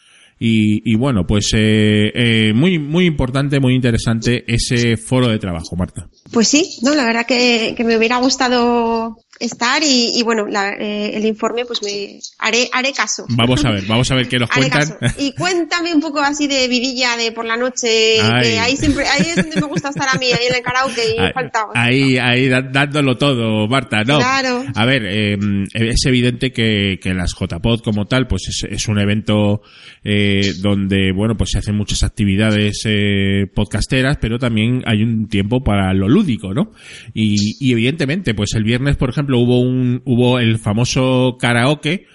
Y, 0.43 0.91
y 0.91 0.97
bueno 0.97 1.27
pues 1.27 1.51
eh, 1.55 2.13
eh, 2.15 2.53
muy 2.55 2.79
muy 2.79 3.05
importante 3.05 3.61
muy 3.61 3.75
interesante 3.75 4.43
ese 4.47 4.97
foro 4.97 5.29
de 5.29 5.39
trabajo 5.39 5.77
Marta. 5.77 6.09
Pues 6.33 6.49
sí 6.49 6.79
no 6.83 6.95
la 6.95 7.05
verdad 7.05 7.27
que, 7.27 7.75
que 7.77 7.85
me 7.85 7.97
hubiera 7.99 8.17
gustado 8.17 9.19
estar 9.41 9.83
y, 9.83 10.13
y 10.15 10.23
bueno, 10.23 10.47
la, 10.47 10.75
eh, 10.75 11.17
el 11.17 11.25
informe 11.25 11.65
pues 11.65 11.83
me 11.83 12.21
haré, 12.39 12.69
haré 12.73 12.93
caso. 12.93 13.25
Vamos 13.31 13.65
a 13.65 13.71
ver, 13.71 13.85
vamos 13.87 14.11
a 14.11 14.15
ver 14.15 14.29
qué 14.29 14.39
nos 14.39 14.51
cuentan. 14.55 14.99
Y 15.19 15.33
cuéntame 15.33 15.95
un 15.95 16.01
poco 16.01 16.21
así 16.21 16.47
de 16.47 16.69
vidilla 16.69 17.17
de 17.17 17.33
por 17.33 17.47
la 17.47 17.57
noche, 17.57 18.19
que 18.43 18.59
ahí 18.59 18.77
siempre, 18.77 19.07
ahí 19.09 19.23
es 19.31 19.37
donde 19.37 19.61
me 19.61 19.67
gusta 19.67 19.89
estar 19.89 20.09
a 20.09 20.19
mí, 20.19 20.27
ahí 20.27 20.47
en 20.49 20.57
el 20.57 20.63
karaoke 20.63 21.17
y 21.17 21.19
ahí, 21.19 21.33
faltaba. 21.35 21.73
Ahí, 21.75 22.19
ahí 22.19 22.49
dándolo 22.49 23.17
todo, 23.17 23.67
Marta, 23.67 24.05
no. 24.05 24.19
Claro. 24.19 24.65
A 24.75 24.85
ver, 24.85 25.05
eh, 25.07 25.39
es 25.73 26.05
evidente 26.05 26.53
que, 26.53 26.99
que 27.03 27.15
las 27.15 27.35
JPod 27.35 27.81
como 27.81 28.07
tal, 28.07 28.27
pues 28.27 28.43
es, 28.49 28.71
es 28.71 28.89
un 28.89 28.99
evento 28.99 29.63
eh, 30.05 30.53
donde, 30.61 31.13
bueno, 31.13 31.37
pues 31.37 31.51
se 31.51 31.59
hacen 31.59 31.77
muchas 31.77 32.03
actividades 32.03 32.83
eh, 32.85 33.47
podcasteras, 33.55 34.19
pero 34.21 34.39
también 34.39 34.83
hay 34.87 35.03
un 35.03 35.29
tiempo 35.29 35.63
para 35.63 35.95
lo 35.95 36.09
lúdico, 36.09 36.53
¿no? 36.53 36.73
Y, 37.15 37.57
y 37.59 37.73
evidentemente, 37.73 38.35
pues 38.35 38.53
el 38.55 38.65
viernes, 38.65 38.97
por 38.97 39.09
ejemplo, 39.09 39.30
hubo 39.39 39.61
un, 39.61 40.03
hubo 40.05 40.39
el 40.39 40.59
famoso 40.59 41.37
karaoke. 41.39 42.07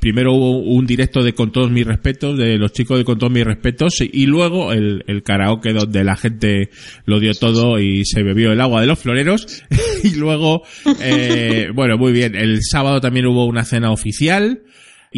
Primero 0.00 0.32
hubo 0.32 0.58
un 0.58 0.84
directo 0.84 1.22
de 1.22 1.32
Con 1.32 1.52
todos 1.52 1.70
mis 1.70 1.86
respetos, 1.86 2.36
de 2.36 2.58
los 2.58 2.72
chicos 2.72 2.98
de 2.98 3.04
Con 3.04 3.18
todos 3.18 3.32
mis 3.32 3.44
respetos, 3.44 4.00
y 4.00 4.26
luego 4.26 4.72
el, 4.72 5.04
el 5.06 5.22
karaoke 5.22 5.72
donde 5.72 6.02
la 6.02 6.16
gente 6.16 6.70
lo 7.04 7.20
dio 7.20 7.34
todo 7.34 7.78
y 7.78 8.04
se 8.04 8.24
bebió 8.24 8.50
el 8.50 8.60
agua 8.60 8.80
de 8.80 8.88
los 8.88 8.98
floreros. 8.98 9.62
y 10.02 10.16
luego, 10.16 10.62
eh, 11.00 11.68
bueno, 11.72 11.98
muy 11.98 12.12
bien, 12.12 12.34
el 12.34 12.58
sábado 12.62 13.00
también 13.00 13.26
hubo 13.26 13.46
una 13.46 13.64
cena 13.64 13.92
oficial 13.92 14.62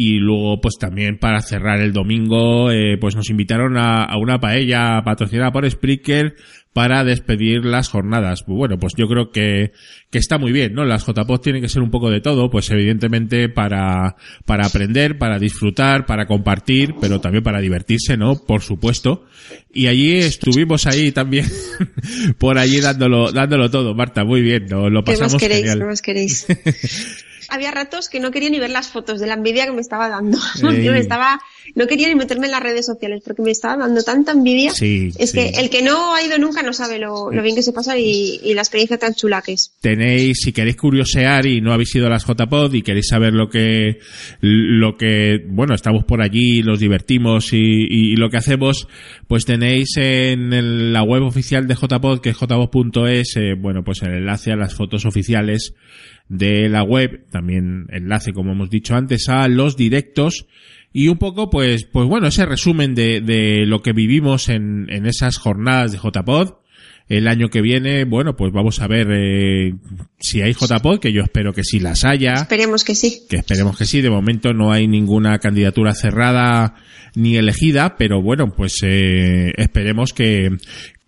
y 0.01 0.17
luego 0.17 0.61
pues 0.61 0.77
también 0.79 1.17
para 1.17 1.41
cerrar 1.41 1.81
el 1.81 1.91
domingo 1.91 2.71
eh, 2.71 2.97
pues 3.01 3.17
nos 3.17 3.29
invitaron 3.29 3.75
a, 3.75 4.05
a, 4.05 4.17
una 4.17 4.39
paella 4.39 5.01
patrocinada 5.03 5.51
por 5.51 5.69
Spreaker 5.69 6.35
para 6.71 7.03
despedir 7.03 7.65
las 7.65 7.89
jornadas. 7.89 8.45
Bueno, 8.47 8.77
pues 8.79 8.93
yo 8.95 9.09
creo 9.09 9.31
que, 9.33 9.73
que 10.09 10.17
está 10.17 10.37
muy 10.37 10.53
bien, 10.53 10.73
¿no? 10.73 10.85
Las 10.85 11.05
JPOD 11.05 11.41
tienen 11.41 11.61
que 11.61 11.67
ser 11.67 11.81
un 11.81 11.91
poco 11.91 12.09
de 12.09 12.21
todo, 12.21 12.49
pues 12.49 12.71
evidentemente 12.71 13.49
para, 13.49 14.15
para 14.45 14.67
aprender, 14.67 15.17
para 15.17 15.37
disfrutar, 15.37 16.05
para 16.05 16.27
compartir, 16.27 16.95
pero 17.01 17.19
también 17.19 17.43
para 17.43 17.59
divertirse, 17.59 18.15
¿no? 18.15 18.35
Por 18.35 18.61
supuesto. 18.61 19.25
Y 19.73 19.87
allí 19.87 20.15
estuvimos 20.15 20.87
ahí 20.87 21.11
también, 21.11 21.45
por 22.37 22.57
allí 22.57 22.79
dándolo, 22.79 23.33
dándolo 23.33 23.69
todo, 23.69 23.93
Marta, 23.95 24.23
muy 24.23 24.41
bien, 24.41 24.67
¿no? 24.69 24.89
lo 24.89 25.03
pasamos 25.03 25.33
¿Qué 25.33 25.35
más 25.35 25.41
queréis? 25.41 25.61
genial. 25.63 25.79
¿Qué 25.79 25.85
más 25.85 26.01
queréis? 26.01 27.25
había 27.49 27.71
ratos 27.71 28.09
que 28.09 28.19
no 28.19 28.31
quería 28.31 28.49
ni 28.49 28.59
ver 28.59 28.69
las 28.69 28.87
fotos 28.87 29.19
de 29.19 29.27
la 29.27 29.35
envidia 29.35 29.65
que 29.65 29.71
me 29.71 29.81
estaba 29.81 30.09
dando. 30.09 30.37
Yo 30.61 30.91
me 30.91 30.99
estaba, 30.99 31.39
no 31.75 31.87
quería 31.87 32.07
ni 32.07 32.15
meterme 32.15 32.47
en 32.47 32.51
las 32.51 32.63
redes 32.63 32.85
sociales 32.85 33.21
porque 33.25 33.41
me 33.41 33.51
estaba 33.51 33.77
dando 33.77 34.03
tanta 34.03 34.31
envidia. 34.31 34.71
Sí, 34.71 35.11
es 35.17 35.31
sí. 35.31 35.37
que 35.37 35.59
el 35.59 35.69
que 35.69 35.81
no 35.81 36.15
ha 36.15 36.23
ido 36.23 36.37
nunca 36.37 36.63
no 36.63 36.73
sabe 36.73 36.99
lo, 36.99 37.31
lo 37.31 37.41
bien 37.41 37.55
que 37.55 37.63
se 37.63 37.73
pasa 37.73 37.97
y, 37.97 38.39
y, 38.43 38.53
la 38.53 38.61
experiencia 38.61 38.97
tan 38.97 39.13
chula 39.13 39.41
que 39.41 39.53
es. 39.53 39.73
Tenéis, 39.81 40.41
si 40.41 40.51
queréis 40.51 40.77
curiosear 40.77 41.45
y 41.45 41.61
no 41.61 41.73
habéis 41.73 41.93
ido 41.95 42.07
a 42.07 42.09
las 42.09 42.25
JPod 42.25 42.73
y 42.73 42.81
queréis 42.81 43.07
saber 43.07 43.33
lo 43.33 43.49
que, 43.49 43.99
lo 44.41 44.97
que, 44.97 45.45
bueno, 45.47 45.73
estamos 45.73 46.03
por 46.03 46.21
allí, 46.21 46.61
los 46.61 46.79
divertimos 46.79 47.53
y, 47.53 47.57
y, 47.57 48.13
y 48.13 48.15
lo 48.15 48.29
que 48.29 48.37
hacemos, 48.37 48.87
pues 49.27 49.45
tenéis 49.45 49.97
en 49.97 50.53
el, 50.53 50.93
la 50.93 51.03
web 51.03 51.23
oficial 51.23 51.67
de 51.67 51.75
JPod, 51.75 52.19
que 52.21 52.29
es 52.29 52.37
jpod.es, 52.37 53.35
eh, 53.37 53.53
bueno, 53.57 53.83
pues 53.83 54.01
el 54.01 54.13
enlace 54.13 54.51
a 54.51 54.55
las 54.55 54.73
fotos 54.73 55.05
oficiales 55.05 55.73
de 56.29 56.69
la 56.69 56.83
web, 56.83 57.25
también 57.29 57.87
enlace, 57.89 58.31
como 58.33 58.53
hemos 58.53 58.69
dicho 58.69 58.95
antes, 58.95 59.27
a 59.27 59.47
los 59.47 59.75
directos 59.75 60.45
y 60.91 61.07
un 61.07 61.17
poco, 61.17 61.49
pues, 61.49 61.85
pues 61.85 62.07
bueno, 62.07 62.27
ese 62.27 62.45
resumen 62.45 62.95
de, 62.95 63.21
de 63.21 63.65
lo 63.65 63.81
que 63.81 63.93
vivimos 63.93 64.49
en, 64.49 64.87
en 64.89 65.05
esas 65.05 65.37
jornadas 65.37 65.91
de 65.91 65.99
JPod. 65.99 66.53
El 67.07 67.27
año 67.27 67.49
que 67.49 67.61
viene, 67.61 68.05
bueno, 68.05 68.35
pues 68.35 68.53
vamos 68.53 68.79
a 68.81 68.87
ver 68.87 69.07
eh, 69.11 69.73
si 70.19 70.43
hay 70.43 70.53
JPod, 70.53 70.99
que 70.99 71.11
yo 71.11 71.23
espero 71.23 71.53
que 71.53 71.63
sí 71.63 71.79
las 71.79 72.05
haya. 72.05 72.33
Esperemos 72.33 72.83
que 72.83 72.93
sí. 72.93 73.23
Que 73.27 73.37
esperemos 73.37 73.75
que 73.75 73.85
sí. 73.85 74.01
De 74.01 74.11
momento 74.11 74.53
no 74.53 74.71
hay 74.71 74.87
ninguna 74.87 75.39
candidatura 75.39 75.95
cerrada 75.95 76.75
ni 77.15 77.35
elegida, 77.35 77.97
pero 77.97 78.21
bueno, 78.21 78.53
pues 78.55 78.77
eh, 78.83 79.53
esperemos 79.57 80.13
que, 80.13 80.51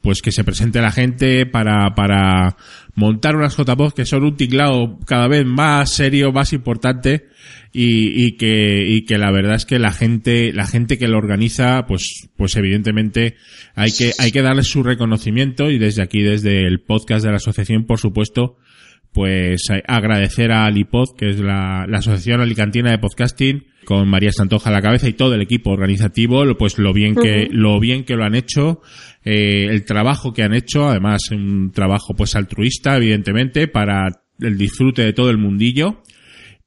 pues 0.02 0.22
que 0.22 0.32
se 0.32 0.44
presente 0.44 0.82
la 0.82 0.92
gente 0.92 1.46
para, 1.46 1.94
para 1.96 2.58
montar 2.96 3.36
unas 3.36 3.56
JPOD 3.56 3.94
que 3.94 4.06
son 4.06 4.24
un 4.24 4.36
tinglado 4.36 4.98
cada 5.06 5.28
vez 5.28 5.46
más 5.46 5.92
serio, 5.92 6.32
más 6.32 6.54
importante 6.54 7.28
y, 7.72 8.26
y, 8.26 8.36
que, 8.36 8.84
y 8.88 9.06
que 9.06 9.18
la 9.18 9.32
verdad 9.32 9.56
es 9.56 9.66
que 9.66 9.80
la 9.80 9.92
gente, 9.92 10.52
la 10.54 10.66
gente 10.66 10.98
que 10.98 11.08
lo 11.08 11.18
organiza, 11.18 11.86
pues, 11.86 12.30
pues 12.36 12.56
evidentemente 12.56 13.36
hay 13.76 13.92
que, 13.92 14.12
hay 14.18 14.32
que 14.32 14.42
darles 14.42 14.68
su 14.68 14.84
reconocimiento 14.84 15.70
y 15.70 15.78
desde 15.78 16.02
aquí, 16.02 16.22
desde 16.22 16.66
el 16.68 16.82
podcast 16.82 17.24
de 17.24 17.32
la 17.32 17.38
asociación, 17.38 17.86
por 17.86 18.00
supuesto, 18.00 18.58
pues 19.14 19.64
agradecer 19.88 20.52
a 20.52 20.66
Alipod, 20.66 21.16
que 21.18 21.30
es 21.30 21.40
la, 21.40 21.86
la 21.88 21.98
Asociación 21.98 22.42
Alicantina 22.42 22.92
de 22.92 23.00
Podcasting, 23.00 23.66
con 23.86 24.08
María 24.08 24.32
Santoja 24.32 24.70
a 24.70 24.74
la 24.74 24.82
cabeza 24.82 25.10
y 25.10 25.14
todo 25.14 25.36
el 25.36 25.42
equipo 25.42 25.72
organizativo, 25.72 26.44
pues 26.58 26.78
lo 26.78 26.94
bien 26.94 27.16
que, 27.16 27.22
uh 27.22 27.50
-huh. 27.50 27.52
lo 27.52 27.80
bien 27.80 28.04
que 28.04 28.16
lo 28.16 28.24
han 28.24 28.36
hecho, 28.36 28.82
eh, 29.24 29.68
el 29.70 29.84
trabajo 29.86 30.34
que 30.34 30.44
han 30.44 30.54
hecho, 30.54 30.88
además 30.88 31.22
un 31.32 31.72
trabajo 31.72 32.14
pues 32.16 32.36
altruista, 32.36 32.96
evidentemente, 32.96 33.68
para 33.68 34.08
el 34.40 34.58
disfrute 34.58 35.04
de 35.04 35.14
todo 35.14 35.30
el 35.30 35.38
mundillo. 35.38 36.02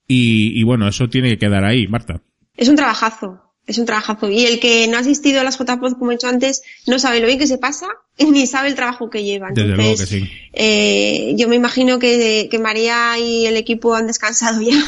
Y, 0.07 0.61
y 0.61 0.63
bueno, 0.65 0.87
eso 0.87 1.09
tiene 1.09 1.31
que 1.31 1.39
quedar 1.39 1.65
ahí, 1.65 1.87
Marta. 1.87 2.21
Es 2.57 2.69
un 2.69 2.77
trabajazo, 2.77 3.41
es 3.67 3.79
un 3.79 3.87
trabajazo. 3.87 4.29
Y 4.29 4.45
el 4.45 4.61
que 4.61 4.87
no 4.89 4.97
ha 4.97 5.01
asistido 5.01 5.41
a 5.41 5.45
las 5.45 5.59
JPOD, 5.59 5.95
como 5.99 6.11
he 6.11 6.15
dicho 6.15 6.29
antes, 6.29 6.63
no 6.87 6.99
sabe 6.99 7.21
lo 7.21 7.27
bien 7.27 7.39
que 7.39 7.47
se 7.47 7.59
pasa 7.59 7.89
ni 8.19 8.47
sabe 8.47 8.69
el 8.69 8.75
trabajo 8.75 9.11
que 9.11 9.25
lleva. 9.25 9.49
Desde 9.51 9.75
luego 9.75 9.97
que 9.97 10.07
sí. 10.07 10.31
Eh, 10.53 11.35
yo 11.37 11.49
me 11.49 11.57
imagino 11.57 11.99
que, 11.99 12.49
que, 12.51 12.59
María 12.59 13.19
y 13.19 13.47
el 13.47 13.57
equipo 13.57 13.95
han 13.95 14.07
descansado 14.07 14.61
ya. 14.61 14.77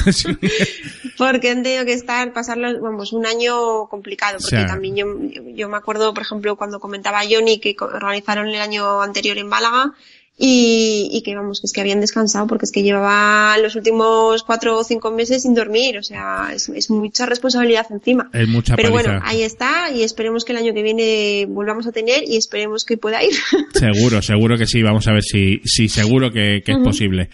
porque 1.18 1.50
han 1.50 1.62
tenido 1.62 1.85
que 1.85 1.92
estar, 1.92 2.33
pasarlo, 2.33 2.80
vamos, 2.80 3.12
un 3.12 3.26
año 3.26 3.88
complicado. 3.88 4.38
Porque 4.40 4.64
también 4.64 4.97
yo, 4.97 5.06
yo 5.54 5.68
me 5.68 5.76
acuerdo, 5.76 6.12
por 6.14 6.23
ejemplo, 6.23 6.56
cuando 6.56 6.78
comentaba 6.78 7.23
Johnny 7.28 7.59
que 7.59 7.75
organizaron 7.80 8.49
el 8.49 8.61
año 8.61 9.00
anterior 9.00 9.38
en 9.38 9.49
Málaga, 9.49 9.95
y, 10.38 11.09
y, 11.12 11.23
que 11.23 11.35
vamos, 11.35 11.61
que 11.61 11.66
es 11.66 11.73
que 11.73 11.81
habían 11.81 12.00
descansado 12.00 12.47
porque 12.47 12.66
es 12.66 12.73
que 12.73 12.83
llevaba 12.83 13.57
los 13.59 13.75
últimos 13.75 14.43
cuatro 14.43 14.78
o 14.78 14.85
cinco 14.85 15.11
meses 15.11 15.43
sin 15.43 15.55
dormir, 15.55 15.97
o 15.97 16.02
sea, 16.02 16.50
es, 16.52 16.69
es 16.69 16.90
mucha 16.90 17.25
responsabilidad 17.25 17.87
encima. 17.90 18.28
Es 18.33 18.47
mucha 18.47 18.76
Pero 18.76 18.90
bueno, 18.90 19.19
ahí 19.23 19.43
está 19.43 19.90
y 19.90 20.02
esperemos 20.02 20.45
que 20.45 20.52
el 20.52 20.59
año 20.59 20.75
que 20.75 20.83
viene 20.83 21.47
volvamos 21.49 21.87
a 21.87 21.93
tener 21.93 22.23
y 22.26 22.37
esperemos 22.37 22.85
que 22.85 22.99
pueda 22.99 23.23
ir. 23.25 23.33
Seguro, 23.73 24.21
seguro 24.21 24.59
que 24.59 24.66
sí, 24.66 24.83
vamos 24.83 25.07
a 25.09 25.12
ver 25.12 25.23
si, 25.23 25.61
si 25.64 25.88
seguro 25.88 26.31
que, 26.31 26.62
que 26.64 26.73
es 26.73 26.78
posible. 26.78 27.31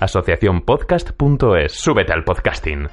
Asociaciónpodcast.es. 0.00 1.72
Súbete 1.72 2.12
al 2.12 2.24
podcasting. 2.24 2.88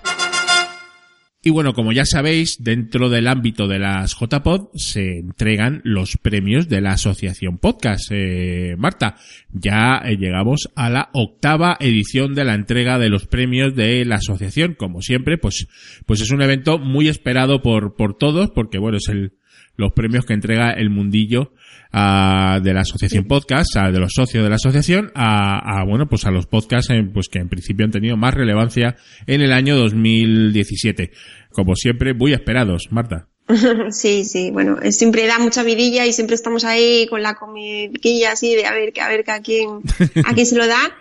Y 1.46 1.50
bueno, 1.50 1.74
como 1.74 1.92
ya 1.92 2.06
sabéis, 2.06 2.64
dentro 2.64 3.10
del 3.10 3.28
ámbito 3.28 3.68
de 3.68 3.78
las 3.78 4.16
JPod 4.18 4.70
se 4.76 5.18
entregan 5.18 5.82
los 5.84 6.16
premios 6.16 6.70
de 6.70 6.80
la 6.80 6.92
Asociación 6.92 7.58
Podcast. 7.58 8.12
Eh, 8.12 8.76
Marta, 8.78 9.18
ya 9.52 10.02
eh, 10.06 10.16
llegamos 10.16 10.70
a 10.74 10.90
la 10.90 11.10
octava 11.12 11.76
edición 11.82 12.34
de 12.34 12.46
la 12.46 12.54
entrega 12.54 12.98
de 12.98 13.10
los 13.10 13.28
premios 13.28 13.76
de 13.76 14.06
la 14.06 14.16
asociación. 14.16 14.74
Como 14.74 15.02
siempre, 15.02 15.38
pues, 15.38 15.68
pues 16.06 16.22
es 16.22 16.32
un 16.32 16.42
evento 16.42 16.80
muy 16.80 17.10
esperado 17.10 17.62
por, 17.62 17.98
por 17.98 18.18
todos, 18.18 18.50
porque 18.52 18.78
bueno, 18.78 18.96
es 19.00 19.10
el, 19.10 19.34
los 19.76 19.92
premios 19.92 20.26
que 20.26 20.36
entrega 20.36 20.72
el 20.72 20.90
mundillo 20.90 21.52
de 21.94 22.74
la 22.74 22.82
asociación 22.82 23.26
podcast, 23.26 23.76
a, 23.78 23.92
de 23.92 24.00
los 24.00 24.14
socios 24.14 24.44
de 24.44 24.50
la 24.50 24.56
asociación, 24.56 25.12
a, 25.14 25.84
bueno, 25.88 26.08
pues 26.10 26.26
a 26.26 26.32
los 26.32 26.48
podcasts 26.48 26.92
pues 27.14 27.28
que 27.30 27.40
en 27.40 27.50
principio 27.50 27.86
han 27.86 27.92
tenido 27.92 28.18
más 28.18 28.34
relevancia 28.34 28.96
en 29.28 29.42
el 29.42 29.54
año 29.54 29.76
2017. 29.76 31.12
Como 31.52 31.76
siempre, 31.76 32.14
muy 32.14 32.34
esperados, 32.34 32.88
Marta. 32.90 33.28
Sí, 33.92 34.26
sí, 34.26 34.50
bueno, 34.52 34.78
siempre 34.90 35.28
da 35.28 35.38
mucha 35.38 35.64
vidilla 35.64 36.06
y 36.06 36.14
siempre 36.14 36.36
estamos 36.36 36.64
ahí 36.64 37.08
con 37.08 37.22
la 37.22 37.36
comidilla 37.36 38.32
así 38.32 38.56
de 38.56 38.66
a 38.66 38.72
ver, 38.72 38.94
a 39.00 39.10
ver 39.10 39.30
a 39.30 39.42
quién, 39.42 39.82
a 40.26 40.34
quién 40.34 40.46
se 40.46 40.56
lo 40.56 40.66
da. 40.66 40.96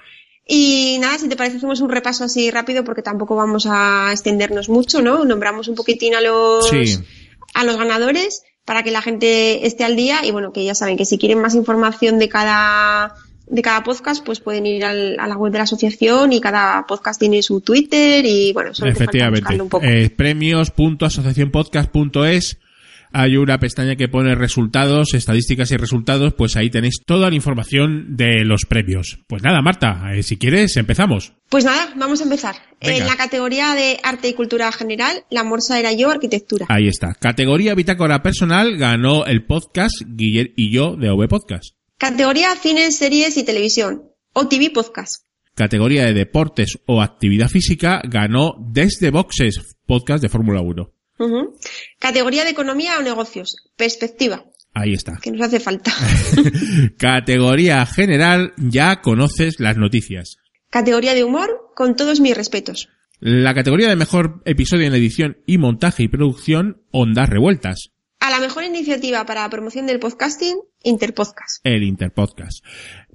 Y 0.46 0.98
nada, 1.00 1.18
si 1.18 1.28
te 1.28 1.36
parece, 1.36 1.58
hacemos 1.58 1.80
un 1.80 1.88
repaso 1.88 2.24
así 2.24 2.50
rápido 2.50 2.84
porque 2.84 3.00
tampoco 3.00 3.36
vamos 3.36 3.66
a 3.70 4.10
extendernos 4.10 4.68
mucho, 4.68 5.00
¿no? 5.00 5.24
Nombramos 5.24 5.68
un 5.68 5.76
poquitín 5.76 6.16
a 6.16 6.20
los, 6.20 6.70
a 7.54 7.64
los 7.64 7.76
ganadores 7.78 8.42
para 8.64 8.82
que 8.82 8.90
la 8.90 9.02
gente 9.02 9.66
esté 9.66 9.84
al 9.84 9.96
día 9.96 10.24
y 10.24 10.30
bueno, 10.30 10.52
que 10.52 10.64
ya 10.64 10.74
saben 10.74 10.96
que 10.96 11.04
si 11.04 11.18
quieren 11.18 11.40
más 11.40 11.54
información 11.54 12.18
de 12.18 12.28
cada 12.28 13.14
de 13.46 13.60
cada 13.60 13.82
podcast, 13.82 14.24
pues 14.24 14.38
pueden 14.40 14.64
ir 14.66 14.84
al, 14.84 15.18
a 15.18 15.26
la 15.26 15.36
web 15.36 15.52
de 15.52 15.58
la 15.58 15.64
asociación 15.64 16.32
y 16.32 16.40
cada 16.40 16.86
podcast 16.86 17.20
tiene 17.20 17.42
su 17.42 17.60
Twitter 17.60 18.24
y 18.24 18.52
bueno, 18.52 18.72
solo 18.72 18.90
Efectivamente. 18.90 19.60
Un 19.60 19.68
poco. 19.68 19.84
Eh, 19.84 20.08
premios.asociacionpodcast.es 20.10 22.58
hay 23.12 23.36
una 23.36 23.58
pestaña 23.58 23.96
que 23.96 24.08
pone 24.08 24.34
resultados, 24.34 25.14
estadísticas 25.14 25.70
y 25.70 25.76
resultados, 25.76 26.34
pues 26.34 26.56
ahí 26.56 26.70
tenéis 26.70 27.00
toda 27.06 27.28
la 27.30 27.36
información 27.36 28.16
de 28.16 28.44
los 28.44 28.62
premios. 28.68 29.18
Pues 29.26 29.42
nada, 29.42 29.62
Marta, 29.62 30.12
eh, 30.14 30.22
si 30.22 30.36
quieres, 30.36 30.76
empezamos. 30.76 31.34
Pues 31.48 31.64
nada, 31.64 31.92
vamos 31.96 32.20
a 32.20 32.24
empezar. 32.24 32.56
En 32.80 33.06
la 33.06 33.16
categoría 33.16 33.74
de 33.74 33.98
arte 34.02 34.28
y 34.28 34.34
cultura 34.34 34.72
general, 34.72 35.24
la 35.30 35.44
morsa 35.44 35.78
era 35.78 35.92
yo, 35.92 36.10
arquitectura. 36.10 36.66
Ahí 36.68 36.88
está. 36.88 37.14
Categoría 37.14 37.74
bitácora 37.74 38.22
personal 38.22 38.76
ganó 38.76 39.26
el 39.26 39.44
podcast 39.44 39.94
Guiller 40.06 40.52
y 40.56 40.72
yo 40.72 40.96
de 40.96 41.10
OV 41.10 41.28
Podcast. 41.28 41.74
Categoría 41.98 42.54
cines, 42.56 42.96
series 42.96 43.36
y 43.36 43.44
televisión, 43.44 44.02
OTV 44.32 44.72
Podcast. 44.72 45.24
Categoría 45.54 46.06
de 46.06 46.14
deportes 46.14 46.78
o 46.86 47.02
actividad 47.02 47.48
física 47.48 48.00
ganó 48.04 48.54
Desde 48.58 49.10
Boxes, 49.10 49.76
podcast 49.86 50.22
de 50.22 50.30
Fórmula 50.30 50.62
1. 50.62 50.90
Categoría 51.98 52.44
de 52.44 52.50
economía 52.50 52.98
o 52.98 53.02
negocios. 53.02 53.56
Perspectiva. 53.76 54.44
Ahí 54.74 54.94
está. 54.94 55.18
Que 55.22 55.30
nos 55.30 55.42
hace 55.42 55.60
falta. 55.60 55.92
Categoría 56.98 57.84
general, 57.86 58.54
ya 58.56 59.02
conoces 59.02 59.60
las 59.60 59.76
noticias. 59.76 60.38
Categoría 60.70 61.14
de 61.14 61.24
humor, 61.24 61.72
con 61.74 61.96
todos 61.96 62.20
mis 62.20 62.36
respetos. 62.36 62.88
La 63.20 63.54
categoría 63.54 63.88
de 63.88 63.96
mejor 63.96 64.42
episodio 64.46 64.86
en 64.86 64.94
edición 64.94 65.38
y 65.46 65.58
montaje 65.58 66.02
y 66.02 66.08
producción, 66.08 66.82
Ondas 66.90 67.28
Revueltas. 67.28 67.90
A 68.18 68.30
la 68.30 68.40
mejor 68.40 68.64
iniciativa 68.64 69.26
para 69.26 69.42
la 69.42 69.50
promoción 69.50 69.86
del 69.86 70.00
podcasting, 70.00 70.56
Interpodcast. 70.82 71.64
El 71.64 71.82
Interpodcast. 71.82 72.64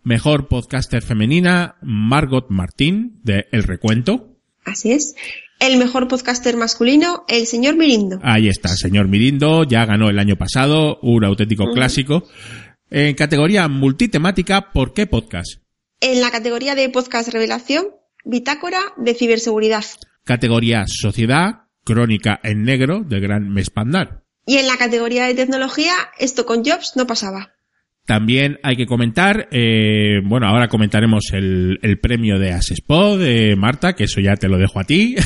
Mejor 0.04 0.48
podcaster 0.48 1.02
femenina, 1.02 1.78
Margot 1.82 2.46
Martín, 2.50 3.20
de 3.24 3.48
El 3.52 3.64
Recuento. 3.64 4.38
Así 4.64 4.92
es 4.92 5.16
el 5.60 5.78
mejor 5.78 6.08
podcaster 6.08 6.56
masculino, 6.58 7.26
el 7.28 7.48
señor 7.48 7.76
Mirindo. 7.76 8.20
Ahí 8.24 8.48
está, 8.48 8.72
el 8.72 8.78
señor 8.78 9.08
Mirindo, 9.08 9.64
ya 9.64 9.86
ganó 9.86 10.10
el 10.10 10.20
año 10.20 10.38
pasado, 10.38 11.00
un 11.02 11.24
auténtico 11.24 11.72
clásico. 11.74 12.24
En 12.90 13.16
categoría 13.16 13.68
multitemática, 13.68 14.72
¿por 14.72 14.94
qué 14.94 15.08
podcast? 15.08 15.62
En 16.00 16.22
la 16.22 16.32
categoría 16.32 16.76
de 16.76 16.90
podcast 16.90 17.30
revelación, 17.30 17.88
bitácora 18.24 18.80
de 18.98 19.14
ciberseguridad. 19.14 19.84
Categoría 20.24 20.86
sociedad, 20.88 21.68
crónica 21.84 22.40
en 22.44 22.64
negro 22.64 23.04
del 23.04 23.22
gran 23.22 23.50
Mespandar. 23.50 24.24
Y 24.46 24.58
en 24.58 24.68
la 24.68 24.78
categoría 24.78 25.26
de 25.26 25.34
tecnología, 25.34 25.94
esto 26.20 26.46
con 26.46 26.64
Jobs 26.64 26.94
no 26.96 27.08
pasaba. 27.08 27.57
También 28.08 28.58
hay 28.64 28.78
que 28.78 28.86
comentar, 28.86 29.50
eh, 29.52 30.22
bueno, 30.24 30.48
ahora 30.48 30.70
comentaremos 30.70 31.26
el, 31.34 31.78
el 31.82 32.00
premio 32.00 32.40
de 32.40 32.54
Asespod, 32.54 33.20
de 33.20 33.58
Marta, 33.58 33.96
que 33.96 34.06
eso 34.06 34.22
ya 34.22 34.38
te 34.38 34.48
lo 34.48 34.58
dejo 34.58 34.80
a 34.80 34.86
ti. 34.86 35.18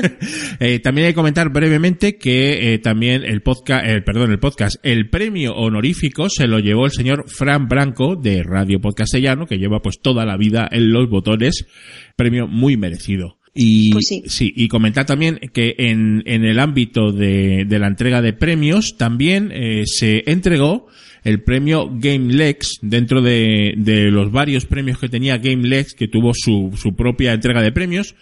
eh, 0.58 0.80
también 0.80 1.06
hay 1.06 1.12
que 1.12 1.16
comentar 1.16 1.50
brevemente 1.50 2.18
que 2.18 2.74
eh, 2.74 2.78
también 2.80 3.22
el 3.22 3.40
podcast, 3.42 3.86
el, 3.86 4.02
perdón, 4.02 4.32
el 4.32 4.40
podcast, 4.40 4.84
el 4.84 5.10
premio 5.10 5.54
honorífico 5.54 6.28
se 6.28 6.48
lo 6.48 6.58
llevó 6.58 6.86
el 6.86 6.90
señor 6.90 7.26
Fran 7.28 7.68
Branco 7.68 8.16
de 8.16 8.42
Radio 8.42 8.80
Podcastellano, 8.80 9.46
que 9.46 9.58
lleva 9.58 9.80
pues 9.80 10.00
toda 10.02 10.26
la 10.26 10.36
vida 10.36 10.68
en 10.72 10.90
los 10.90 11.08
botones, 11.08 11.68
premio 12.16 12.48
muy 12.48 12.76
merecido. 12.76 13.38
Y 13.54 13.92
pues 13.92 14.08
sí. 14.08 14.24
sí. 14.26 14.52
y 14.56 14.66
comentar 14.66 15.06
también 15.06 15.38
que 15.52 15.76
en, 15.78 16.24
en 16.26 16.44
el 16.44 16.58
ámbito 16.58 17.12
de, 17.12 17.64
de 17.64 17.78
la 17.78 17.86
entrega 17.86 18.20
de 18.22 18.32
premios 18.32 18.96
también 18.96 19.52
eh, 19.52 19.84
se 19.86 20.24
entregó 20.26 20.88
el 21.24 21.42
premio 21.42 21.90
GameLex 21.90 22.78
dentro 22.82 23.22
de, 23.22 23.74
los 24.12 24.30
varios 24.30 24.66
premios 24.66 24.98
que 24.98 25.08
tenía 25.08 25.38
GameLex, 25.38 25.94
que 25.94 26.06
tuvo 26.06 26.32
su, 26.34 26.70
su 26.76 26.94
propia 26.94 27.32
entrega 27.32 27.62
de 27.62 27.72
premios. 27.72 28.14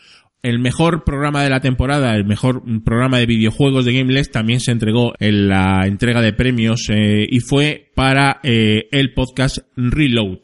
El 0.43 0.59
mejor 0.59 1.05
programa 1.05 1.43
de 1.43 1.51
la 1.51 1.61
temporada, 1.61 2.15
el 2.17 2.25
mejor 2.25 2.63
programa 2.85 3.19
de 3.19 3.27
videojuegos 3.27 3.85
de 3.85 3.93
GameLex 3.93 4.31
también 4.31 4.61
se 4.61 4.73
entregó 4.73 5.13
en 5.21 5.49
la 5.49 5.87
entrega 5.87 6.21
de 6.21 6.33
premios 6.33 6.89
eh, 6.91 7.27
y 7.29 7.41
fue 7.41 7.91
para 7.95 8.41
eh, 8.43 8.89
el 8.91 9.15
podcast 9.15 9.59
Reload. 9.77 10.41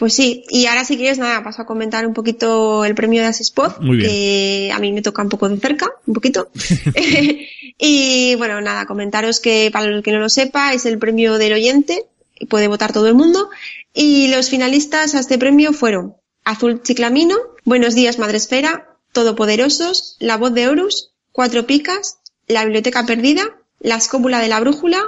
Pues 0.00 0.14
sí, 0.14 0.46
y 0.48 0.64
ahora 0.64 0.86
si 0.86 0.96
quieres 0.96 1.18
nada, 1.18 1.42
paso 1.42 1.60
a 1.60 1.66
comentar 1.66 2.06
un 2.06 2.14
poquito 2.14 2.86
el 2.86 2.94
premio 2.94 3.20
de 3.20 3.28
Asespod, 3.28 3.72
que 4.00 4.72
a 4.72 4.78
mí 4.78 4.94
me 4.94 5.02
toca 5.02 5.20
un 5.20 5.28
poco 5.28 5.46
de 5.46 5.58
cerca, 5.58 5.90
un 6.06 6.14
poquito. 6.14 6.48
y 7.78 8.34
bueno, 8.36 8.62
nada, 8.62 8.86
comentaros 8.86 9.40
que 9.40 9.68
para 9.70 9.84
el 9.84 10.02
que 10.02 10.12
no 10.12 10.18
lo 10.18 10.30
sepa, 10.30 10.72
es 10.72 10.86
el 10.86 10.98
premio 10.98 11.36
del 11.36 11.52
oyente, 11.52 12.06
puede 12.48 12.66
votar 12.66 12.94
todo 12.94 13.08
el 13.08 13.14
mundo, 13.14 13.50
y 13.92 14.28
los 14.28 14.48
finalistas 14.48 15.14
a 15.14 15.20
este 15.20 15.36
premio 15.36 15.74
fueron 15.74 16.16
Azul 16.44 16.82
Chiclamino, 16.82 17.36
Buenos 17.66 17.94
días 17.94 18.18
Madresfera, 18.18 18.96
Todopoderosos, 19.12 20.16
La 20.18 20.38
voz 20.38 20.54
de 20.54 20.66
Horus, 20.66 21.12
Cuatro 21.30 21.66
Picas, 21.66 22.20
La 22.46 22.64
Biblioteca 22.64 23.04
Perdida, 23.04 23.42
La 23.80 23.96
Escópula 23.96 24.40
de 24.40 24.48
la 24.48 24.60
Brújula, 24.60 25.02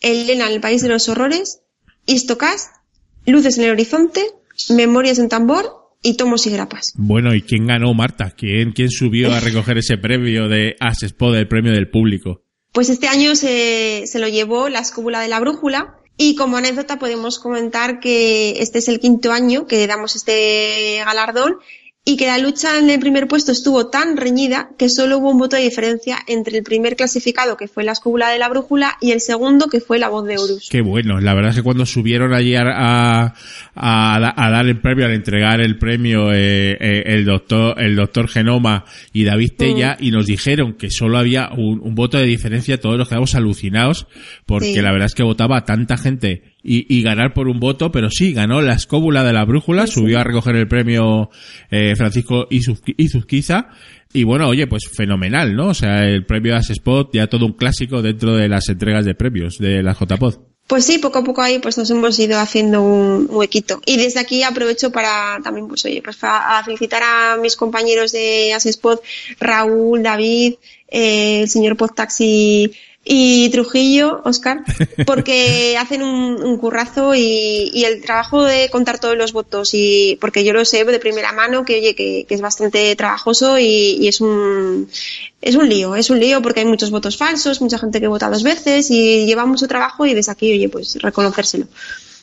Elena 0.00 0.48
el 0.48 0.62
País 0.62 0.80
de 0.80 0.88
los 0.88 1.10
Horrores, 1.10 1.60
Istocast, 2.06 2.79
Luces 3.26 3.58
en 3.58 3.64
el 3.64 3.70
horizonte, 3.70 4.24
Memorias 4.68 5.18
en 5.18 5.28
tambor 5.28 5.80
y 6.02 6.16
tomos 6.16 6.46
y 6.46 6.50
grapas. 6.50 6.92
Bueno, 6.96 7.34
¿y 7.34 7.42
quién 7.42 7.66
ganó, 7.66 7.92
Marta? 7.94 8.32
¿Quién, 8.36 8.72
quién 8.72 8.90
subió 8.90 9.32
a 9.32 9.40
recoger 9.40 9.78
ese 9.78 9.98
premio 9.98 10.48
de 10.48 10.76
Asespo, 10.80 11.34
el 11.34 11.48
premio 11.48 11.72
del 11.72 11.90
público? 11.90 12.42
Pues 12.72 12.88
este 12.88 13.08
año 13.08 13.34
se, 13.34 14.04
se 14.06 14.18
lo 14.18 14.28
llevó 14.28 14.68
la 14.68 14.80
escóbula 14.80 15.20
de 15.20 15.28
la 15.28 15.40
brújula 15.40 15.98
y 16.16 16.36
como 16.36 16.56
anécdota 16.56 16.98
podemos 16.98 17.38
comentar 17.38 17.98
que 17.98 18.60
este 18.60 18.78
es 18.78 18.88
el 18.88 19.00
quinto 19.00 19.32
año 19.32 19.66
que 19.66 19.86
damos 19.86 20.16
este 20.16 20.98
galardón 21.04 21.56
y 22.02 22.16
que 22.16 22.26
la 22.26 22.38
lucha 22.38 22.78
en 22.78 22.88
el 22.88 22.98
primer 22.98 23.28
puesto 23.28 23.52
estuvo 23.52 23.88
tan 23.88 24.16
reñida 24.16 24.70
que 24.78 24.88
solo 24.88 25.18
hubo 25.18 25.30
un 25.30 25.38
voto 25.38 25.56
de 25.56 25.62
diferencia 25.62 26.18
entre 26.26 26.58
el 26.58 26.64
primer 26.64 26.96
clasificado, 26.96 27.58
que 27.58 27.68
fue 27.68 27.84
la 27.84 27.92
escóbula 27.92 28.30
de 28.30 28.38
la 28.38 28.48
brújula, 28.48 28.96
y 29.02 29.10
el 29.10 29.20
segundo, 29.20 29.66
que 29.66 29.80
fue 29.80 29.98
la 29.98 30.08
voz 30.08 30.26
de 30.26 30.38
Horus. 30.38 30.68
Qué 30.70 30.80
bueno, 30.80 31.20
la 31.20 31.34
verdad 31.34 31.50
es 31.50 31.56
que 31.56 31.62
cuando 31.62 31.84
subieron 31.84 32.32
allí 32.32 32.56
a, 32.56 32.64
a, 32.64 33.34
a, 33.74 34.50
dar 34.50 34.66
el 34.66 34.80
premio, 34.80 35.04
al 35.04 35.12
entregar 35.12 35.60
el 35.60 35.78
premio 35.78 36.32
eh, 36.32 36.72
eh, 36.80 37.02
el 37.06 37.26
doctor 37.26 37.80
el 37.80 37.96
doctor 37.96 38.28
Genoma 38.28 38.86
y 39.12 39.24
David 39.24 39.52
Tella, 39.58 39.98
mm. 40.00 40.04
y 40.04 40.10
nos 40.10 40.26
dijeron 40.26 40.74
que 40.74 40.90
solo 40.90 41.18
había 41.18 41.50
un, 41.50 41.80
un, 41.82 41.94
voto 41.94 42.16
de 42.16 42.24
diferencia, 42.24 42.80
todos 42.80 42.96
los 42.96 43.08
quedamos 43.08 43.34
alucinados, 43.34 44.06
porque 44.46 44.80
la 44.80 44.90
verdad 44.90 45.06
es 45.06 45.14
que 45.14 45.22
votaba 45.22 45.66
tanta 45.66 45.98
gente 45.98 46.50
y, 46.62 47.02
ganar 47.02 47.32
por 47.32 47.48
un 47.48 47.58
voto, 47.58 47.90
pero 47.90 48.10
sí, 48.10 48.32
ganó 48.32 48.60
la 48.60 48.74
escóbula 48.74 49.24
de 49.24 49.32
la 49.32 49.44
brújula, 49.44 49.86
subió 49.86 50.18
a 50.18 50.24
recoger 50.24 50.56
el 50.56 50.68
premio 50.68 51.30
eh, 51.70 51.94
Francisco 51.96 52.46
Izuzquiza, 52.50 53.68
y 54.12 54.24
bueno, 54.24 54.48
oye, 54.48 54.66
pues 54.66 54.88
fenomenal, 54.88 55.54
¿no? 55.54 55.68
O 55.68 55.74
sea, 55.74 56.04
el 56.04 56.26
premio 56.26 56.56
As 56.56 56.70
Spot 56.70 57.10
ya 57.12 57.28
todo 57.28 57.46
un 57.46 57.52
clásico 57.52 58.02
dentro 58.02 58.36
de 58.36 58.48
las 58.48 58.68
entregas 58.68 59.04
de 59.04 59.14
premios 59.14 59.58
de 59.58 59.82
la 59.82 59.94
JPod. 59.94 60.50
Pues 60.66 60.84
sí, 60.84 60.98
poco 60.98 61.18
a 61.18 61.24
poco 61.24 61.42
ahí 61.42 61.58
pues 61.58 61.76
nos 61.78 61.90
hemos 61.90 62.16
ido 62.18 62.38
haciendo 62.38 62.80
un 62.80 63.26
huequito. 63.28 63.80
Y 63.86 63.96
desde 63.96 64.20
aquí 64.20 64.44
aprovecho 64.44 64.92
para 64.92 65.40
también, 65.42 65.66
pues 65.66 65.84
oye, 65.84 66.00
pues 66.00 66.18
a 66.22 66.62
felicitar 66.64 67.02
a 67.02 67.36
mis 67.38 67.56
compañeros 67.56 68.12
de 68.12 68.52
Spot, 68.52 69.02
Raúl, 69.40 70.02
David, 70.02 70.54
eh, 70.86 71.40
el 71.42 71.48
señor 71.48 71.76
Podtaxi 71.76 72.70
y 73.12 73.48
Trujillo, 73.50 74.22
Oscar, 74.24 74.62
porque 75.06 75.76
hacen 75.76 76.04
un, 76.04 76.56
currazo 76.58 77.12
y, 77.16 77.84
el 77.84 78.00
trabajo 78.02 78.44
de 78.44 78.68
contar 78.70 79.00
todos 79.00 79.16
los 79.16 79.32
votos 79.32 79.70
y 79.72 80.16
porque 80.20 80.44
yo 80.44 80.52
lo 80.52 80.64
sé 80.64 80.84
de 80.84 80.98
primera 81.00 81.32
mano 81.32 81.64
que 81.64 81.78
oye 81.80 81.96
que, 81.96 82.24
es 82.28 82.40
bastante 82.40 82.94
trabajoso 82.94 83.58
y, 83.58 84.06
es 84.06 84.20
un 84.20 84.88
es 85.42 85.56
un 85.56 85.68
lío, 85.68 85.96
es 85.96 86.08
un 86.10 86.20
lío 86.20 86.40
porque 86.40 86.60
hay 86.60 86.66
muchos 86.66 86.92
votos 86.92 87.16
falsos, 87.16 87.60
mucha 87.60 87.78
gente 87.78 88.00
que 88.00 88.06
vota 88.06 88.30
dos 88.30 88.44
veces 88.44 88.88
y 88.92 89.26
lleva 89.26 89.44
mucho 89.44 89.66
trabajo 89.66 90.06
y 90.06 90.14
desde 90.14 90.30
aquí 90.30 90.52
oye 90.52 90.68
pues 90.68 90.96
reconocérselo. 91.02 91.66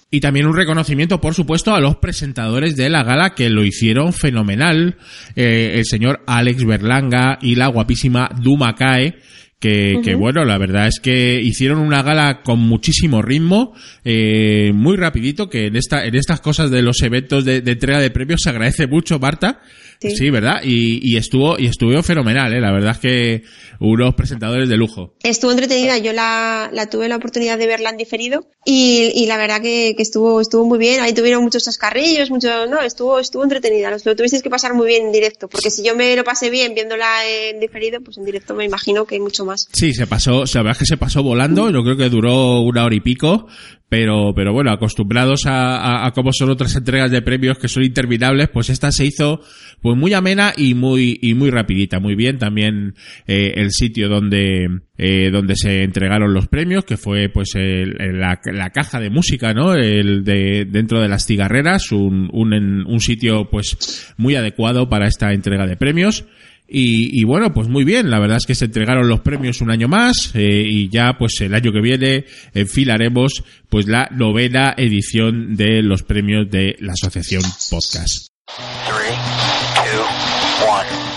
Y 0.09 0.21
también 0.21 0.45
un 0.45 0.55
reconocimiento, 0.55 1.19
por 1.19 1.33
supuesto, 1.33 1.75
a 1.75 1.81
los 1.81 1.97
presentadores 1.97 2.77
de 2.77 2.89
la 2.89 3.03
gala 3.03 3.35
que 3.35 3.49
lo 3.49 3.65
hicieron 3.65 4.13
fenomenal. 4.13 4.95
Eh, 5.35 5.73
el 5.75 5.85
señor 5.85 6.21
Alex 6.27 6.63
Berlanga 6.63 7.39
y 7.41 7.55
la 7.55 7.67
guapísima 7.67 8.29
Duma 8.41 8.73
Kae, 8.73 9.17
que, 9.59 10.01
que, 10.03 10.13
bueno, 10.13 10.45
la 10.45 10.57
verdad 10.59 10.87
es 10.87 10.99
que 10.99 11.41
hicieron 11.41 11.79
una 11.79 12.03
gala 12.03 12.41
con 12.43 12.59
muchísimo 12.59 13.23
ritmo, 13.23 13.73
eh, 14.03 14.71
muy 14.73 14.97
rapidito, 14.97 15.49
que 15.49 15.65
en 15.65 15.75
esta, 15.75 16.05
en 16.05 16.15
estas 16.15 16.41
cosas 16.41 16.69
de 16.69 16.83
los 16.83 17.01
eventos 17.01 17.43
de, 17.43 17.61
de 17.61 17.71
entrega 17.71 17.99
de 17.99 18.11
premios 18.11 18.41
se 18.43 18.51
agradece 18.51 18.85
mucho, 18.85 19.17
Marta, 19.17 19.61
Sí, 19.99 20.29
¿verdad? 20.29 20.61
Y, 20.63 20.99
y, 21.01 21.17
estuvo 21.17 21.57
y 21.57 21.67
estuvo 21.67 22.01
fenomenal, 22.03 22.53
¿eh? 22.53 22.61
La 22.61 22.71
verdad 22.71 22.91
es 22.91 22.99
que 22.99 23.43
unos 23.79 24.15
presentadores 24.15 24.69
de 24.69 24.77
lujo. 24.77 25.15
Estuvo 25.23 25.51
entretenida, 25.51 25.97
yo 25.97 26.13
la, 26.13 26.69
la 26.71 26.89
tuve 26.89 27.09
la 27.09 27.17
oportunidad 27.17 27.57
de 27.57 27.67
verla 27.67 27.89
en 27.89 27.97
diferido 27.97 28.47
y, 28.65 29.11
y 29.15 29.25
la 29.25 29.37
verdad 29.37 29.61
que, 29.61 29.93
que, 29.95 30.03
estuvo 30.03 30.41
estuvo 30.41 30.65
muy 30.65 30.79
bien. 30.79 31.01
Ahí 31.01 31.13
tuvieron 31.13 31.43
muchos 31.43 31.63
chascarrillos, 31.63 32.29
mucho, 32.29 32.67
no, 32.67 32.81
estuvo 32.81 33.19
estuvo 33.19 33.43
entretenida. 33.43 33.89
Lo, 33.89 33.97
lo 34.03 34.15
tuvisteis 34.15 34.43
que 34.43 34.49
pasar 34.49 34.73
muy 34.73 34.87
bien 34.87 35.07
en 35.07 35.11
directo, 35.11 35.47
porque 35.47 35.69
si 35.69 35.83
yo 35.83 35.95
me 35.95 36.15
lo 36.15 36.23
pasé 36.23 36.49
bien 36.49 36.73
viéndola 36.75 37.07
en 37.27 37.59
diferido, 37.59 38.01
pues 38.01 38.17
en 38.17 38.25
directo 38.25 38.55
me 38.55 38.65
imagino 38.65 39.05
que 39.05 39.15
hay 39.15 39.21
mucho 39.21 39.45
más. 39.45 39.67
Sí, 39.71 39.93
se 39.93 40.07
pasó, 40.07 40.43
la 40.53 40.61
verdad 40.61 40.71
es 40.71 40.77
que 40.79 40.85
se 40.85 40.97
pasó 40.97 41.23
volando. 41.23 41.69
Yo 41.69 41.83
creo 41.83 41.97
que 41.97 42.09
duró 42.09 42.61
una 42.61 42.85
hora 42.85 42.95
y 42.95 42.99
pico 42.99 43.47
pero, 43.89 44.33
pero 44.35 44.51
bueno, 44.51 44.71
acostumbrados 44.71 45.45
a, 45.45 46.05
a, 46.05 46.11
cómo 46.11 46.33
son 46.33 46.49
otras 46.49 46.75
entregas 46.75 47.09
de 47.09 47.21
premios 47.21 47.57
que 47.57 47.69
son 47.69 47.83
interminables, 47.83 48.49
pues 48.49 48.69
esta 48.69 48.91
se 48.91 49.05
hizo 49.05 49.41
pues 49.81 49.97
muy 49.97 50.13
amena 50.13 50.53
y 50.57 50.73
muy, 50.73 51.17
y 51.21 51.33
muy 51.35 51.49
rapidita, 51.51 51.99
muy 51.99 52.15
bien. 52.15 52.37
También 52.37 52.95
eh, 53.27 53.53
el 53.55 53.71
sitio 53.71 54.09
donde, 54.09 54.67
eh, 54.97 55.29
donde 55.31 55.55
se 55.55 55.83
entregaron 55.83 56.33
los 56.33 56.47
premios, 56.47 56.83
que 56.83 56.97
fue 56.97 57.29
pues 57.29 57.55
el, 57.55 57.95
la, 58.19 58.41
la, 58.43 58.69
caja 58.71 58.99
de 58.99 59.09
música, 59.09 59.53
¿no? 59.53 59.73
El 59.73 60.25
de, 60.25 60.65
dentro 60.65 60.99
de 60.99 61.07
las 61.07 61.25
cigarreras, 61.25 61.91
un, 61.93 62.29
un, 62.33 62.53
un 62.85 62.99
sitio 62.99 63.49
pues 63.49 64.13
muy 64.17 64.35
adecuado 64.35 64.89
para 64.89 65.07
esta 65.07 65.31
entrega 65.31 65.65
de 65.65 65.77
premios. 65.77 66.25
Y, 66.69 67.23
bueno, 67.23 67.53
pues 67.53 67.69
muy 67.69 67.85
bien, 67.85 68.09
la 68.09 68.19
verdad 68.19 68.37
es 68.37 68.45
que 68.45 68.55
se 68.55 68.65
entregaron 68.65 69.07
los 69.07 69.21
premios 69.21 69.61
un 69.61 69.71
año 69.71 69.87
más 69.87 70.31
eh, 70.35 70.63
y 70.65 70.89
ya 70.89 71.13
pues 71.17 71.39
el 71.39 71.53
año 71.53 71.71
que 71.71 71.81
viene 71.81 72.25
enfilaremos 72.53 73.43
pues 73.69 73.87
la 73.87 74.09
novena 74.11 74.73
edición 74.77 75.55
de 75.55 75.81
los 75.81 76.03
premios 76.03 76.49
de 76.49 76.75
la 76.79 76.91
Asociación 76.91 77.43
Podcast. 77.69 78.27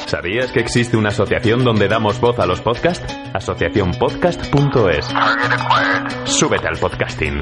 ¿Sabías 0.07 0.51
que 0.51 0.61
existe 0.61 0.97
una 0.97 1.11
asociación 1.11 1.65
donde 1.65 1.87
damos 1.89 2.21
voz 2.21 2.39
a 2.41 2.47
los 2.47 2.61
podcasts? 2.61 3.17
Asociacionpodcast.es. 3.33 5.07
Súbete 6.25 6.67
al 6.67 6.79
podcasting. 6.79 7.41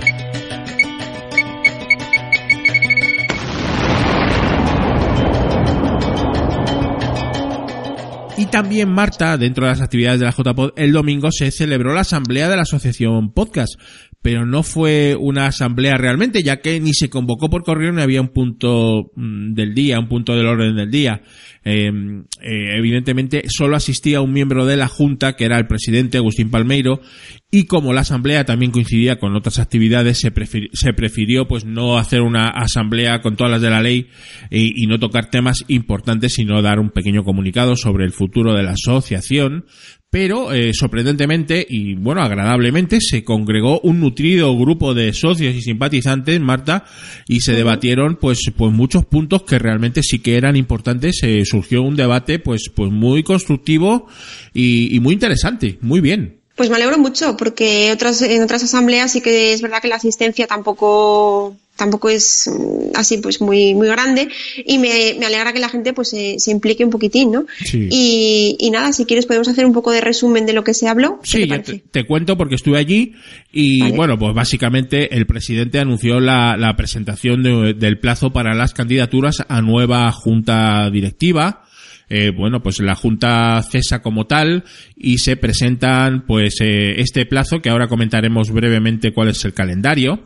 También, 8.50 8.90
Marta, 8.90 9.37
dentro 9.37 9.64
de 9.64 9.72
las 9.72 9.80
actividades 9.80 10.20
de 10.20 10.26
la 10.26 10.32
JPod, 10.32 10.72
el 10.76 10.92
domingo 10.92 11.30
se 11.30 11.50
celebró 11.50 11.94
la 11.94 12.00
asamblea 12.00 12.48
de 12.48 12.56
la 12.56 12.62
Asociación 12.62 13.32
Podcast. 13.32 13.74
Pero 14.20 14.44
no 14.44 14.64
fue 14.64 15.16
una 15.18 15.46
asamblea 15.46 15.96
realmente, 15.96 16.42
ya 16.42 16.61
que 16.61 16.80
ni 16.80 16.92
se 16.92 17.08
convocó 17.08 17.48
por 17.48 17.62
correo 17.62 17.92
ni 17.92 18.02
había 18.02 18.20
un 18.20 18.28
punto 18.28 19.12
mm, 19.14 19.54
del 19.54 19.74
día, 19.74 20.00
un 20.00 20.08
punto 20.08 20.34
del 20.34 20.46
orden 20.46 20.74
del 20.74 20.90
día. 20.90 21.22
Em, 21.70 22.24
eh, 22.40 22.78
evidentemente 22.78 23.42
solo 23.48 23.76
asistía 23.76 24.22
un 24.22 24.33
miembro 24.33 24.64
de 24.64 24.78
la 24.78 24.88
Junta, 24.88 25.37
que 25.37 25.44
era 25.44 25.59
el 25.59 25.66
presidente 25.66 26.16
Agustín 26.16 26.50
Palmeiro, 26.50 27.02
y 27.50 27.64
como 27.64 27.92
la 27.92 28.00
asamblea 28.00 28.46
también 28.46 28.70
coincidía 28.70 29.18
con 29.18 29.37
otras 29.37 29.59
actividades, 29.59 30.18
se, 30.18 30.33
se 30.72 30.92
prefirió 30.94 31.46
pues 31.46 31.66
no 31.66 31.98
hacer 31.98 32.22
una 32.22 32.48
asamblea 32.48 33.20
con 33.20 33.37
todas 33.37 33.50
las 33.50 33.61
de 33.61 33.68
la 33.68 33.83
ley 33.83 34.09
y, 34.50 34.83
y 34.83 34.87
no 34.87 34.98
tocar 34.98 35.28
temas 35.28 35.66
importantes, 35.68 36.33
sino 36.33 36.62
dar 36.62 36.78
un 36.78 36.88
pequeño 36.88 37.22
comunicado 37.22 37.76
sobre 37.76 38.07
el 38.07 38.12
futuro 38.12 38.54
de 38.54 38.62
la 38.62 38.72
asociación, 38.72 39.66
pero 40.11 40.52
eh, 40.54 40.72
sorprendentemente 40.72 41.66
y 41.68 41.94
bueno 41.94 42.22
agradablemente 42.22 42.98
se 43.00 43.24
congregó 43.24 43.81
un 43.81 44.00
nutrido 44.00 44.57
grupo 44.57 44.94
de 44.94 45.12
socios 45.12 45.54
y 45.54 45.61
simpatizantes 45.61 46.40
Marta 46.40 46.87
y 47.26 47.40
se 47.40 47.54
debatieron 47.54 48.16
pues 48.16 48.38
pues 48.57 48.72
muchos 48.72 49.04
puntos 49.04 49.42
que 49.42 49.59
realmente 49.59 50.02
sí 50.02 50.20
que 50.20 50.37
eran 50.37 50.57
importantes 50.57 51.20
eh, 51.22 51.44
surgió 51.58 51.82
un 51.82 51.96
debate 51.96 52.38
pues 52.38 52.70
pues 52.74 52.90
muy 52.90 53.22
constructivo 53.22 54.06
y, 54.54 54.94
y 54.94 55.00
muy 55.00 55.14
interesante 55.14 55.78
muy 55.80 56.00
bien. 56.00 56.38
Pues 56.54 56.70
me 56.70 56.76
alegro 56.76 56.98
mucho 56.98 57.36
porque 57.36 57.92
otras, 57.92 58.20
en 58.20 58.42
otras 58.42 58.64
asambleas 58.64 59.12
sí 59.12 59.20
que 59.20 59.52
es 59.52 59.62
verdad 59.62 59.80
que 59.80 59.86
la 59.86 59.94
asistencia 59.94 60.48
tampoco 60.48 61.56
tampoco 61.78 62.10
es 62.10 62.50
mm, 62.52 62.96
así 62.96 63.18
pues 63.18 63.40
muy 63.40 63.74
muy 63.74 63.88
grande 63.88 64.28
y 64.66 64.78
me, 64.78 65.14
me 65.18 65.26
alegra 65.26 65.52
que 65.54 65.60
la 65.60 65.70
gente 65.70 65.94
pues 65.94 66.10
se, 66.10 66.38
se 66.38 66.50
implique 66.50 66.84
un 66.84 66.90
poquitín, 66.90 67.32
¿no? 67.32 67.46
Y, 67.72 68.56
y, 68.58 68.70
nada, 68.70 68.92
si 68.92 69.06
quieres 69.06 69.24
podemos 69.24 69.48
hacer 69.48 69.64
un 69.64 69.72
poco 69.72 69.90
de 69.92 70.00
resumen 70.00 70.44
de 70.44 70.52
lo 70.52 70.64
que 70.64 70.74
se 70.74 70.88
habló. 70.88 71.20
Sí, 71.22 71.46
te, 71.46 71.78
te, 71.78 72.06
cuento 72.06 72.36
porque 72.36 72.56
estuve 72.56 72.78
allí 72.78 73.14
y 73.52 73.92
bueno, 73.92 74.18
pues 74.18 74.34
básicamente 74.34 75.16
el 75.16 75.26
presidente 75.26 75.78
anunció 75.78 76.20
la, 76.20 76.56
la 76.56 76.76
presentación 76.76 77.42
de, 77.42 77.74
del 77.74 77.98
plazo 77.98 78.30
para 78.30 78.54
las 78.54 78.74
candidaturas 78.74 79.44
a 79.48 79.62
nueva 79.62 80.10
junta 80.12 80.90
directiva 80.90 81.64
eh, 82.10 82.30
bueno, 82.30 82.62
pues 82.62 82.80
la 82.80 82.94
Junta 82.94 83.62
cesa 83.62 84.00
como 84.00 84.26
tal 84.26 84.64
y 84.96 85.18
se 85.18 85.36
presentan 85.36 86.24
pues 86.26 86.56
eh, 86.60 87.00
este 87.00 87.26
plazo 87.26 87.60
que 87.60 87.68
ahora 87.68 87.86
comentaremos 87.86 88.50
brevemente 88.50 89.12
cuál 89.12 89.28
es 89.28 89.44
el 89.44 89.52
calendario. 89.52 90.24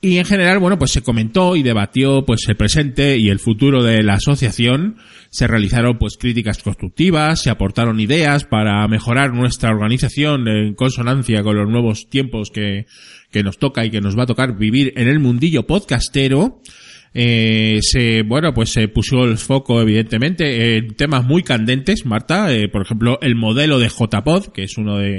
Y 0.00 0.18
en 0.18 0.24
general, 0.24 0.60
bueno, 0.60 0.78
pues 0.78 0.92
se 0.92 1.02
comentó 1.02 1.56
y 1.56 1.64
debatió 1.64 2.24
pues 2.24 2.48
el 2.48 2.56
presente 2.56 3.18
y 3.18 3.30
el 3.30 3.40
futuro 3.40 3.82
de 3.82 4.04
la 4.04 4.14
asociación. 4.14 4.98
Se 5.28 5.48
realizaron 5.48 5.98
pues 5.98 6.16
críticas 6.16 6.62
constructivas, 6.62 7.42
se 7.42 7.50
aportaron 7.50 7.98
ideas 7.98 8.44
para 8.44 8.86
mejorar 8.86 9.34
nuestra 9.34 9.70
organización 9.70 10.46
en 10.46 10.74
consonancia 10.74 11.42
con 11.42 11.56
los 11.56 11.68
nuevos 11.68 12.08
tiempos 12.08 12.50
que, 12.50 12.86
que 13.32 13.42
nos 13.42 13.58
toca 13.58 13.84
y 13.84 13.90
que 13.90 14.00
nos 14.00 14.16
va 14.16 14.22
a 14.22 14.26
tocar 14.26 14.56
vivir 14.56 14.92
en 14.96 15.08
el 15.08 15.18
mundillo 15.18 15.66
podcastero 15.66 16.62
eh, 17.14 17.78
se, 17.82 18.22
bueno, 18.22 18.52
pues 18.52 18.70
se 18.70 18.88
puso 18.88 19.24
el 19.24 19.38
foco, 19.38 19.80
evidentemente, 19.80 20.76
en 20.76 20.94
temas 20.94 21.24
muy 21.24 21.42
candentes, 21.42 22.06
Marta, 22.06 22.52
eh, 22.52 22.68
por 22.68 22.82
ejemplo, 22.82 23.18
el 23.22 23.34
modelo 23.34 23.78
de 23.78 23.88
JPod, 23.88 24.52
que 24.52 24.64
es 24.64 24.76
uno 24.78 24.98
de, 24.98 25.18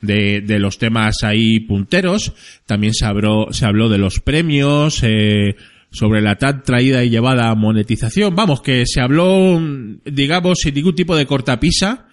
de, 0.00 0.40
de, 0.40 0.58
los 0.58 0.78
temas 0.78 1.22
ahí 1.22 1.60
punteros. 1.60 2.32
También 2.66 2.94
se 2.94 3.06
habló, 3.06 3.48
se 3.50 3.66
habló 3.66 3.88
de 3.88 3.98
los 3.98 4.20
premios, 4.20 5.02
eh, 5.02 5.56
sobre 5.90 6.20
la 6.20 6.36
tan 6.36 6.62
traída 6.62 7.04
y 7.04 7.10
llevada 7.10 7.54
monetización. 7.54 8.34
Vamos, 8.34 8.60
que 8.60 8.84
se 8.86 9.00
habló, 9.00 9.60
digamos, 10.04 10.58
sin 10.60 10.74
ningún 10.74 10.94
tipo 10.94 11.16
de 11.16 11.26
cortapisa 11.26 12.05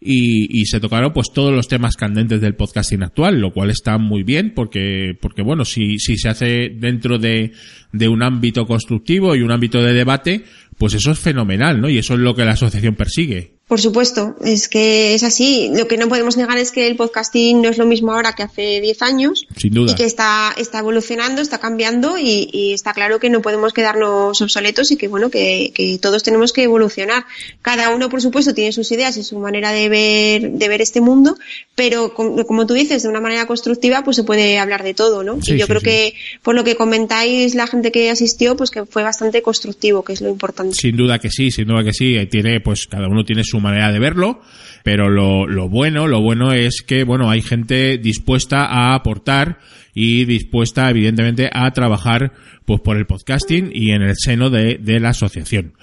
y, 0.00 0.60
y, 0.60 0.64
se 0.64 0.80
tocaron 0.80 1.12
pues 1.12 1.28
todos 1.32 1.52
los 1.52 1.68
temas 1.68 1.96
candentes 1.96 2.40
del 2.40 2.54
podcasting 2.54 3.02
actual, 3.02 3.40
lo 3.40 3.52
cual 3.52 3.70
está 3.70 3.98
muy 3.98 4.22
bien 4.22 4.52
porque, 4.54 5.16
porque 5.20 5.42
bueno, 5.42 5.64
si, 5.64 5.98
si 5.98 6.16
se 6.16 6.28
hace 6.28 6.70
dentro 6.74 7.18
de, 7.18 7.52
de 7.92 8.08
un 8.08 8.22
ámbito 8.22 8.66
constructivo 8.66 9.34
y 9.34 9.42
un 9.42 9.52
ámbito 9.52 9.82
de 9.82 9.92
debate, 9.92 10.44
pues 10.78 10.94
eso 10.94 11.10
es 11.10 11.18
fenomenal, 11.18 11.80
¿no? 11.80 11.90
Y 11.90 11.98
eso 11.98 12.14
es 12.14 12.20
lo 12.20 12.34
que 12.34 12.44
la 12.44 12.52
asociación 12.52 12.94
persigue. 12.94 13.59
Por 13.70 13.80
supuesto, 13.80 14.34
es 14.44 14.68
que 14.68 15.14
es 15.14 15.22
así. 15.22 15.70
Lo 15.72 15.86
que 15.86 15.96
no 15.96 16.08
podemos 16.08 16.36
negar 16.36 16.58
es 16.58 16.72
que 16.72 16.88
el 16.88 16.96
podcasting 16.96 17.62
no 17.62 17.68
es 17.68 17.78
lo 17.78 17.86
mismo 17.86 18.12
ahora 18.12 18.32
que 18.32 18.42
hace 18.42 18.80
10 18.80 19.02
años. 19.02 19.46
Sin 19.56 19.72
duda. 19.72 19.92
Y 19.92 19.94
que 19.94 20.06
está, 20.06 20.52
está 20.58 20.80
evolucionando, 20.80 21.40
está 21.40 21.58
cambiando 21.58 22.18
y, 22.18 22.50
y 22.52 22.72
está 22.72 22.92
claro 22.94 23.20
que 23.20 23.30
no 23.30 23.42
podemos 23.42 23.72
quedarnos 23.72 24.42
obsoletos 24.42 24.90
y 24.90 24.96
que, 24.96 25.06
bueno, 25.06 25.30
que, 25.30 25.70
que, 25.72 25.96
todos 26.02 26.24
tenemos 26.24 26.52
que 26.52 26.64
evolucionar. 26.64 27.26
Cada 27.62 27.94
uno, 27.94 28.08
por 28.08 28.20
supuesto, 28.20 28.54
tiene 28.54 28.72
sus 28.72 28.90
ideas 28.90 29.16
y 29.16 29.22
su 29.22 29.38
manera 29.38 29.70
de 29.70 29.88
ver, 29.88 30.50
de 30.50 30.68
ver 30.68 30.82
este 30.82 31.00
mundo, 31.00 31.36
pero 31.76 32.12
como, 32.12 32.44
como 32.46 32.66
tú 32.66 32.74
dices, 32.74 33.04
de 33.04 33.08
una 33.08 33.20
manera 33.20 33.46
constructiva, 33.46 34.02
pues 34.02 34.16
se 34.16 34.24
puede 34.24 34.58
hablar 34.58 34.82
de 34.82 34.94
todo, 34.94 35.22
¿no? 35.22 35.40
Sí, 35.42 35.52
y 35.52 35.58
yo 35.58 35.66
sí, 35.66 35.68
creo 35.68 35.80
sí. 35.80 35.86
que, 35.86 36.14
por 36.42 36.56
lo 36.56 36.64
que 36.64 36.74
comentáis, 36.74 37.54
la 37.54 37.68
gente 37.68 37.92
que 37.92 38.10
asistió, 38.10 38.56
pues 38.56 38.72
que 38.72 38.84
fue 38.84 39.04
bastante 39.04 39.42
constructivo, 39.42 40.02
que 40.02 40.14
es 40.14 40.20
lo 40.22 40.28
importante. 40.28 40.74
Sin 40.74 40.96
duda 40.96 41.20
que 41.20 41.30
sí, 41.30 41.52
sin 41.52 41.68
duda 41.68 41.84
que 41.84 41.92
sí. 41.92 42.16
Tiene, 42.28 42.60
pues 42.60 42.88
cada 42.88 43.06
uno 43.06 43.24
tiene 43.24 43.44
su 43.44 43.59
manera 43.60 43.92
de 43.92 43.98
verlo, 43.98 44.40
pero 44.82 45.08
lo, 45.08 45.46
lo 45.46 45.68
bueno, 45.68 46.08
lo 46.08 46.20
bueno 46.20 46.52
es 46.52 46.82
que, 46.86 47.04
bueno, 47.04 47.30
hay 47.30 47.42
gente 47.42 47.98
dispuesta 47.98 48.64
a 48.66 48.94
aportar 48.94 49.58
y 49.94 50.24
dispuesta, 50.24 50.88
evidentemente, 50.88 51.50
a 51.52 51.70
trabajar, 51.72 52.32
pues 52.64 52.80
por 52.80 52.96
el 52.96 53.06
podcasting 53.06 53.70
y 53.72 53.92
en 53.92 54.02
el 54.02 54.16
seno 54.16 54.50
de, 54.50 54.78
de 54.78 55.00
la 55.00 55.10
asociación. 55.10 55.74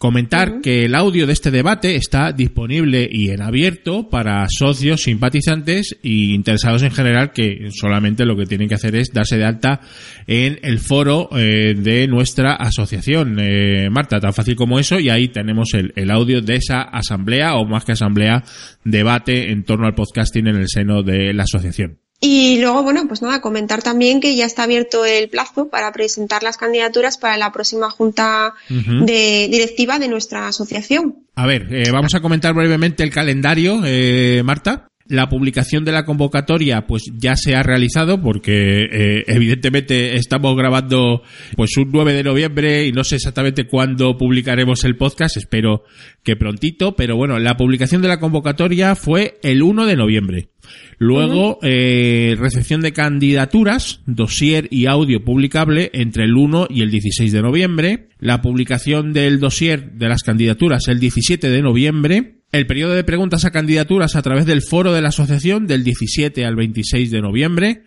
Comentar 0.00 0.62
que 0.62 0.86
el 0.86 0.94
audio 0.94 1.26
de 1.26 1.34
este 1.34 1.50
debate 1.50 1.94
está 1.94 2.32
disponible 2.32 3.06
y 3.12 3.28
en 3.32 3.42
abierto 3.42 4.08
para 4.08 4.46
socios, 4.48 5.02
simpatizantes 5.02 5.98
y 6.02 6.32
interesados 6.32 6.82
en 6.84 6.90
general 6.90 7.32
que 7.32 7.68
solamente 7.68 8.24
lo 8.24 8.34
que 8.34 8.46
tienen 8.46 8.66
que 8.66 8.76
hacer 8.76 8.96
es 8.96 9.12
darse 9.12 9.36
de 9.36 9.44
alta 9.44 9.82
en 10.26 10.58
el 10.62 10.78
foro 10.78 11.28
eh, 11.36 11.74
de 11.76 12.08
nuestra 12.08 12.54
asociación. 12.54 13.36
Eh, 13.40 13.90
Marta, 13.90 14.18
tan 14.20 14.32
fácil 14.32 14.56
como 14.56 14.78
eso 14.78 14.98
y 14.98 15.10
ahí 15.10 15.28
tenemos 15.28 15.74
el, 15.74 15.92
el 15.94 16.10
audio 16.10 16.40
de 16.40 16.54
esa 16.54 16.80
asamblea 16.80 17.56
o 17.56 17.66
más 17.66 17.84
que 17.84 17.92
asamblea, 17.92 18.42
debate 18.82 19.52
en 19.52 19.64
torno 19.64 19.86
al 19.86 19.94
podcasting 19.94 20.46
en 20.46 20.56
el 20.56 20.68
seno 20.68 21.02
de 21.02 21.34
la 21.34 21.42
asociación. 21.42 21.98
Y 22.22 22.60
luego, 22.60 22.82
bueno, 22.82 23.08
pues 23.08 23.22
nada, 23.22 23.40
comentar 23.40 23.82
también 23.82 24.20
que 24.20 24.36
ya 24.36 24.44
está 24.44 24.64
abierto 24.64 25.06
el 25.06 25.30
plazo 25.30 25.68
para 25.68 25.90
presentar 25.90 26.42
las 26.42 26.58
candidaturas 26.58 27.16
para 27.16 27.38
la 27.38 27.50
próxima 27.50 27.90
junta 27.90 28.52
de 28.68 29.48
directiva 29.50 29.98
de 29.98 30.08
nuestra 30.08 30.46
asociación. 30.46 31.16
A 31.34 31.46
ver, 31.46 31.68
eh, 31.70 31.90
vamos 31.90 32.14
a 32.14 32.20
comentar 32.20 32.52
brevemente 32.52 33.02
el 33.02 33.10
calendario, 33.10 33.80
eh, 33.86 34.42
Marta. 34.44 34.88
La 35.06 35.28
publicación 35.28 35.84
de 35.84 35.90
la 35.90 36.04
convocatoria 36.04 36.86
pues 36.86 37.10
ya 37.16 37.34
se 37.34 37.56
ha 37.56 37.64
realizado 37.64 38.20
porque 38.20 38.84
eh, 38.84 39.24
evidentemente 39.26 40.14
estamos 40.14 40.54
grabando 40.56 41.22
pues 41.56 41.76
un 41.78 41.90
9 41.90 42.12
de 42.12 42.22
noviembre 42.22 42.86
y 42.86 42.92
no 42.92 43.02
sé 43.02 43.16
exactamente 43.16 43.66
cuándo 43.66 44.16
publicaremos 44.16 44.84
el 44.84 44.96
podcast, 44.96 45.36
espero 45.36 45.82
que 46.22 46.36
prontito, 46.36 46.94
pero 46.94 47.16
bueno, 47.16 47.40
la 47.40 47.56
publicación 47.56 48.02
de 48.02 48.08
la 48.08 48.20
convocatoria 48.20 48.94
fue 48.94 49.40
el 49.42 49.62
1 49.62 49.86
de 49.86 49.96
noviembre. 49.96 50.50
Luego, 50.98 51.58
eh, 51.62 52.36
recepción 52.38 52.82
de 52.82 52.92
candidaturas, 52.92 54.02
dossier 54.04 54.68
y 54.70 54.84
audio 54.84 55.24
publicable 55.24 55.90
entre 55.94 56.24
el 56.24 56.36
1 56.36 56.66
y 56.68 56.82
el 56.82 56.90
16 56.90 57.32
de 57.32 57.40
noviembre. 57.40 58.08
La 58.18 58.42
publicación 58.42 59.14
del 59.14 59.40
dossier 59.40 59.92
de 59.92 60.08
las 60.10 60.22
candidaturas 60.22 60.88
el 60.88 61.00
17 61.00 61.48
de 61.48 61.62
noviembre. 61.62 62.40
El 62.52 62.66
periodo 62.66 62.92
de 62.92 63.04
preguntas 63.04 63.46
a 63.46 63.50
candidaturas 63.50 64.14
a 64.14 64.22
través 64.22 64.44
del 64.44 64.60
foro 64.60 64.92
de 64.92 65.00
la 65.00 65.08
asociación 65.08 65.66
del 65.66 65.84
17 65.84 66.44
al 66.44 66.56
26 66.56 67.10
de 67.10 67.20
noviembre. 67.22 67.82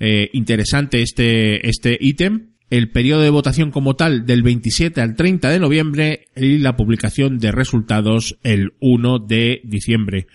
Eh, 0.00 0.30
interesante 0.32 1.02
este, 1.02 1.68
este 1.68 1.96
ítem. 2.00 2.48
El 2.68 2.90
periodo 2.90 3.20
de 3.20 3.30
votación 3.30 3.70
como 3.70 3.94
tal 3.94 4.26
del 4.26 4.42
27 4.42 5.00
al 5.00 5.14
30 5.14 5.50
de 5.50 5.60
noviembre 5.60 6.26
y 6.34 6.58
la 6.58 6.74
publicación 6.76 7.38
de 7.38 7.52
resultados 7.52 8.38
el 8.42 8.72
1 8.80 9.20
de 9.20 9.60
diciembre. 9.62 10.26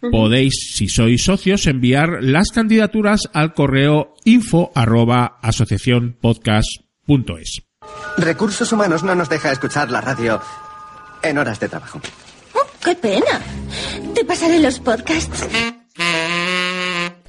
Podéis, 0.00 0.72
si 0.74 0.88
sois 0.88 1.24
socios, 1.24 1.66
enviar 1.66 2.22
las 2.22 2.50
candidaturas 2.50 3.22
al 3.32 3.54
correo 3.54 4.14
info 4.24 4.70
arroba 4.74 5.38
asociacionpodcast.es. 5.42 7.62
Recursos 8.16 8.72
Humanos 8.72 9.02
no 9.02 9.14
nos 9.14 9.28
deja 9.28 9.52
escuchar 9.52 9.90
la 9.90 10.00
radio 10.00 10.40
en 11.22 11.38
horas 11.38 11.60
de 11.60 11.68
trabajo. 11.68 12.00
Oh, 12.54 12.66
¡Qué 12.84 12.94
pena! 12.94 13.40
Te 14.14 14.24
pasaré 14.24 14.60
los 14.60 14.78
podcasts. 14.78 15.48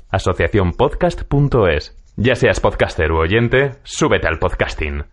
Asociacionpodcast.es. 0.10 1.96
Ya 2.18 2.36
seas 2.36 2.60
podcaster 2.60 3.12
u 3.12 3.20
oyente, 3.20 3.72
súbete 3.84 4.28
al 4.28 4.40
podcasting. 4.40 5.06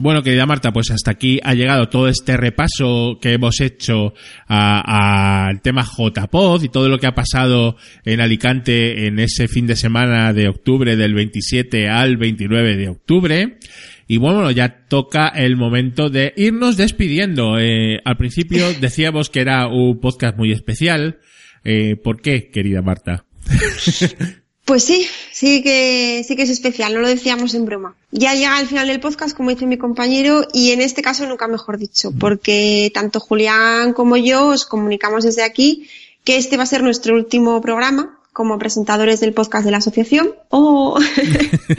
Bueno, 0.00 0.22
querida 0.22 0.46
Marta, 0.46 0.72
pues 0.72 0.92
hasta 0.92 1.10
aquí 1.10 1.40
ha 1.42 1.54
llegado 1.54 1.88
todo 1.88 2.06
este 2.06 2.36
repaso 2.36 3.18
que 3.20 3.32
hemos 3.32 3.60
hecho 3.60 4.14
al 4.46 5.60
tema 5.60 5.84
JPod 5.84 6.62
y 6.62 6.68
todo 6.68 6.88
lo 6.88 6.98
que 6.98 7.08
ha 7.08 7.16
pasado 7.16 7.76
en 8.04 8.20
Alicante 8.20 9.08
en 9.08 9.18
ese 9.18 9.48
fin 9.48 9.66
de 9.66 9.74
semana 9.74 10.32
de 10.32 10.48
octubre 10.48 10.94
del 10.94 11.14
27 11.14 11.88
al 11.88 12.16
29 12.16 12.76
de 12.76 12.88
octubre. 12.88 13.58
Y 14.06 14.18
bueno, 14.18 14.48
ya 14.52 14.86
toca 14.86 15.28
el 15.28 15.56
momento 15.56 16.10
de 16.10 16.32
irnos 16.36 16.76
despidiendo. 16.76 17.58
Eh, 17.58 18.00
al 18.04 18.16
principio 18.16 18.72
decíamos 18.80 19.30
que 19.30 19.40
era 19.40 19.66
un 19.66 19.98
podcast 19.98 20.36
muy 20.36 20.52
especial. 20.52 21.18
Eh, 21.64 21.96
¿Por 21.96 22.22
qué, 22.22 22.50
querida 22.50 22.82
Marta? 22.82 23.24
Pues 24.68 24.84
sí, 24.84 25.08
sí 25.32 25.62
que, 25.62 26.22
sí 26.28 26.36
que 26.36 26.42
es 26.42 26.50
especial, 26.50 26.92
no 26.92 27.00
lo 27.00 27.08
decíamos 27.08 27.54
en 27.54 27.64
broma. 27.64 27.94
Ya 28.10 28.34
llega 28.34 28.58
al 28.58 28.66
final 28.66 28.86
del 28.86 29.00
podcast, 29.00 29.34
como 29.34 29.48
dice 29.48 29.64
mi 29.64 29.78
compañero, 29.78 30.46
y 30.52 30.72
en 30.72 30.82
este 30.82 31.00
caso 31.00 31.26
nunca 31.26 31.48
mejor 31.48 31.78
dicho, 31.78 32.12
porque 32.12 32.90
tanto 32.92 33.18
Julián 33.18 33.94
como 33.94 34.18
yo 34.18 34.48
os 34.48 34.66
comunicamos 34.66 35.24
desde 35.24 35.42
aquí 35.42 35.88
que 36.22 36.36
este 36.36 36.58
va 36.58 36.64
a 36.64 36.66
ser 36.66 36.82
nuestro 36.82 37.14
último 37.14 37.62
programa 37.62 38.20
como 38.34 38.58
presentadores 38.58 39.20
del 39.20 39.32
podcast 39.32 39.64
de 39.64 39.70
la 39.70 39.78
asociación. 39.78 40.34
Oh. 40.50 41.00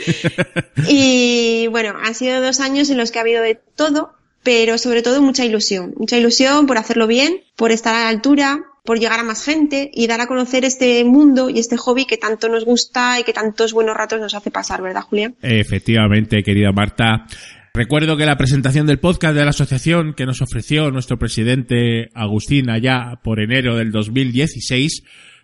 y 0.89 1.67
bueno, 1.67 1.93
han 2.03 2.15
sido 2.15 2.41
dos 2.41 2.59
años 2.59 2.89
en 2.89 2.97
los 2.97 3.11
que 3.11 3.19
ha 3.19 3.21
habido 3.21 3.43
de 3.43 3.53
todo, 3.53 4.13
pero 4.41 4.79
sobre 4.79 5.03
todo 5.03 5.21
mucha 5.21 5.45
ilusión. 5.45 5.93
Mucha 5.95 6.17
ilusión 6.17 6.65
por 6.65 6.79
hacerlo 6.79 7.05
bien, 7.05 7.43
por 7.55 7.71
estar 7.71 7.93
a 7.93 8.05
la 8.05 8.09
altura, 8.09 8.65
por 8.89 8.99
llegar 8.99 9.19
a 9.19 9.23
más 9.23 9.45
gente 9.45 9.91
y 9.93 10.07
dar 10.07 10.19
a 10.19 10.25
conocer 10.25 10.65
este 10.65 11.05
mundo 11.05 11.51
y 11.51 11.59
este 11.59 11.77
hobby 11.77 12.05
que 12.05 12.17
tanto 12.17 12.49
nos 12.49 12.65
gusta 12.65 13.19
y 13.19 13.23
que 13.23 13.33
tantos 13.33 13.71
buenos 13.71 13.95
ratos 13.95 14.19
nos 14.19 14.33
hace 14.33 14.49
pasar, 14.49 14.81
¿verdad, 14.81 15.03
Julián? 15.03 15.35
Efectivamente, 15.43 16.41
querida 16.41 16.71
Marta. 16.71 17.27
Recuerdo 17.71 18.17
que 18.17 18.25
la 18.25 18.35
presentación 18.35 18.87
del 18.87 18.97
podcast 18.97 19.35
de 19.35 19.43
la 19.43 19.51
asociación 19.51 20.15
que 20.15 20.25
nos 20.25 20.41
ofreció 20.41 20.89
nuestro 20.89 21.19
presidente 21.19 22.09
Agustín 22.15 22.71
allá 22.71 23.19
por 23.23 23.39
enero 23.39 23.75
del 23.75 23.91
2016 23.91 25.03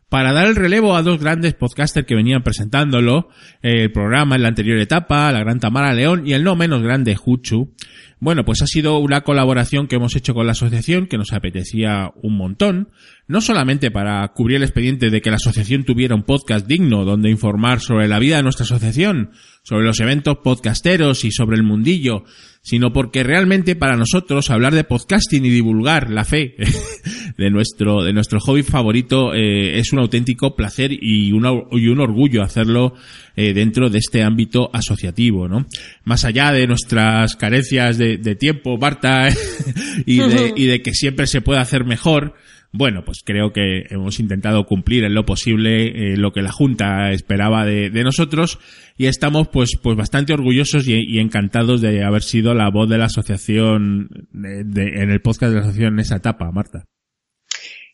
para 0.09 0.33
dar 0.33 0.47
el 0.47 0.55
relevo 0.55 0.95
a 0.95 1.01
dos 1.01 1.19
grandes 1.19 1.53
podcasters 1.55 2.05
que 2.05 2.15
venían 2.15 2.43
presentándolo, 2.43 3.29
eh, 3.61 3.83
el 3.83 3.91
programa 3.91 4.35
en 4.35 4.43
la 4.43 4.49
anterior 4.49 4.79
etapa, 4.79 5.31
la 5.31 5.39
gran 5.39 5.59
Tamara 5.59 5.93
León 5.93 6.25
y 6.25 6.33
el 6.33 6.43
no 6.43 6.55
menos 6.55 6.81
grande 6.81 7.15
Juchu. 7.15 7.73
Bueno, 8.19 8.45
pues 8.45 8.61
ha 8.61 8.67
sido 8.67 8.97
una 8.99 9.21
colaboración 9.21 9.87
que 9.87 9.97
hemos 9.97 10.15
hecho 10.15 10.33
con 10.33 10.45
la 10.45 10.53
asociación 10.53 11.07
que 11.07 11.17
nos 11.17 11.33
apetecía 11.33 12.11
un 12.21 12.37
montón, 12.37 12.89
no 13.27 13.41
solamente 13.41 13.89
para 13.91 14.27
cubrir 14.29 14.57
el 14.57 14.63
expediente 14.63 15.09
de 15.09 15.21
que 15.21 15.31
la 15.31 15.37
asociación 15.37 15.83
tuviera 15.83 16.15
un 16.15 16.23
podcast 16.23 16.67
digno 16.67 17.05
donde 17.05 17.31
informar 17.31 17.81
sobre 17.81 18.07
la 18.07 18.19
vida 18.19 18.37
de 18.37 18.43
nuestra 18.43 18.65
asociación, 18.65 19.31
sobre 19.63 19.85
los 19.85 19.99
eventos 19.99 20.37
podcasteros 20.43 21.25
y 21.25 21.31
sobre 21.31 21.57
el 21.57 21.63
mundillo, 21.63 22.23
sino 22.61 22.93
porque 22.93 23.23
realmente 23.23 23.75
para 23.75 23.97
nosotros 23.97 24.51
hablar 24.51 24.75
de 24.75 24.83
podcasting 24.83 25.43
y 25.43 25.49
divulgar 25.49 26.11
la 26.11 26.23
fe 26.23 26.55
de 27.37 27.49
nuestro 27.49 28.03
de 28.03 28.13
nuestro 28.13 28.39
hobby 28.39 28.63
favorito 28.63 29.33
eh, 29.33 29.79
es 29.79 29.91
un 29.91 29.99
auténtico 29.99 30.55
placer 30.55 30.91
y, 30.91 31.31
una, 31.31 31.51
y 31.71 31.87
un 31.87 31.99
orgullo 31.99 32.43
hacerlo 32.43 32.93
eh, 33.35 33.53
dentro 33.53 33.89
de 33.89 33.97
este 33.97 34.23
ámbito 34.23 34.69
asociativo, 34.71 35.47
¿no? 35.47 35.65
Más 36.03 36.25
allá 36.25 36.51
de 36.51 36.67
nuestras 36.67 37.35
carencias 37.35 37.97
de, 37.97 38.17
de 38.17 38.35
tiempo, 38.35 38.77
Marta, 38.77 39.29
y, 40.05 40.17
de, 40.19 40.53
y 40.55 40.65
de 40.65 40.81
que 40.81 40.93
siempre 40.93 41.27
se 41.27 41.41
puede 41.41 41.59
hacer 41.59 41.85
mejor, 41.85 42.35
bueno, 42.75 43.03
pues 43.05 43.19
creo 43.23 43.53
que 43.53 43.83
hemos 43.89 44.19
intentado 44.19 44.65
cumplir 44.65 45.03
en 45.05 45.13
lo 45.13 45.25
posible 45.25 45.87
eh, 45.87 46.17
lo 46.17 46.33
que 46.33 46.41
la 46.41 46.51
Junta 46.51 47.11
esperaba 47.11 47.65
de, 47.65 47.89
de, 47.89 48.03
nosotros 48.03 48.59
y 48.97 49.07
estamos 49.07 49.47
pues 49.47 49.71
pues 49.81 49.95
bastante 49.97 50.33
orgullosos 50.33 50.87
y, 50.87 51.19
encantados 51.19 51.81
de 51.81 52.03
haber 52.03 52.23
sido 52.23 52.53
la 52.53 52.69
voz 52.69 52.89
de 52.89 52.97
la 52.97 53.05
asociación 53.05 54.09
en 54.33 55.11
el 55.11 55.21
podcast 55.21 55.51
de 55.51 55.55
la 55.55 55.61
asociación 55.61 55.93
en 55.93 55.99
esa 55.99 56.17
etapa, 56.17 56.51
Marta. 56.51 56.85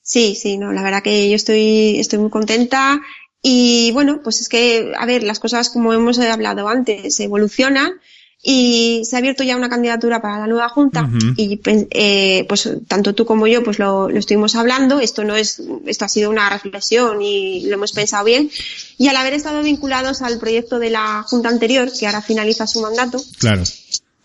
Sí, 0.01 0.35
sí, 0.35 0.57
no, 0.57 0.73
la 0.73 0.81
verdad 0.81 1.03
que 1.03 1.29
yo 1.29 1.35
estoy 1.35 1.99
estoy 1.99 2.19
muy 2.19 2.29
contenta 2.29 3.01
y 3.41 3.91
bueno, 3.93 4.21
pues 4.23 4.41
es 4.41 4.49
que 4.49 4.91
a 4.97 5.05
ver, 5.05 5.23
las 5.23 5.39
cosas 5.39 5.69
como 5.69 5.93
hemos 5.93 6.19
hablado 6.19 6.67
antes 6.67 7.19
evolucionan 7.19 7.93
y 8.43 9.03
se 9.05 9.15
ha 9.15 9.19
abierto 9.19 9.43
ya 9.43 9.55
una 9.55 9.69
candidatura 9.69 10.21
para 10.21 10.39
la 10.39 10.47
nueva 10.47 10.67
junta 10.69 11.07
y 11.37 11.57
pues, 11.57 11.85
eh, 11.91 12.45
pues 12.49 12.69
tanto 12.87 13.13
tú 13.13 13.25
como 13.25 13.45
yo 13.45 13.63
pues 13.63 13.77
lo, 13.77 14.09
lo, 14.09 14.17
estuvimos 14.17 14.55
hablando. 14.55 14.99
Esto 14.99 15.23
no 15.23 15.35
es 15.35 15.61
esto 15.85 16.05
ha 16.05 16.09
sido 16.09 16.29
una 16.29 16.49
reflexión 16.49 17.21
y 17.21 17.67
lo 17.67 17.75
hemos 17.75 17.91
pensado 17.91 18.25
bien. 18.25 18.49
Y 18.97 19.09
al 19.09 19.15
haber 19.17 19.33
estado 19.33 19.61
vinculados 19.61 20.21
al 20.23 20.39
proyecto 20.39 20.79
de 20.79 20.89
la 20.89 21.23
junta 21.27 21.49
anterior 21.49 21.91
que 21.91 22.07
ahora 22.07 22.21
finaliza 22.21 22.65
su 22.65 22.81
mandato 22.81 23.21
claro 23.39 23.63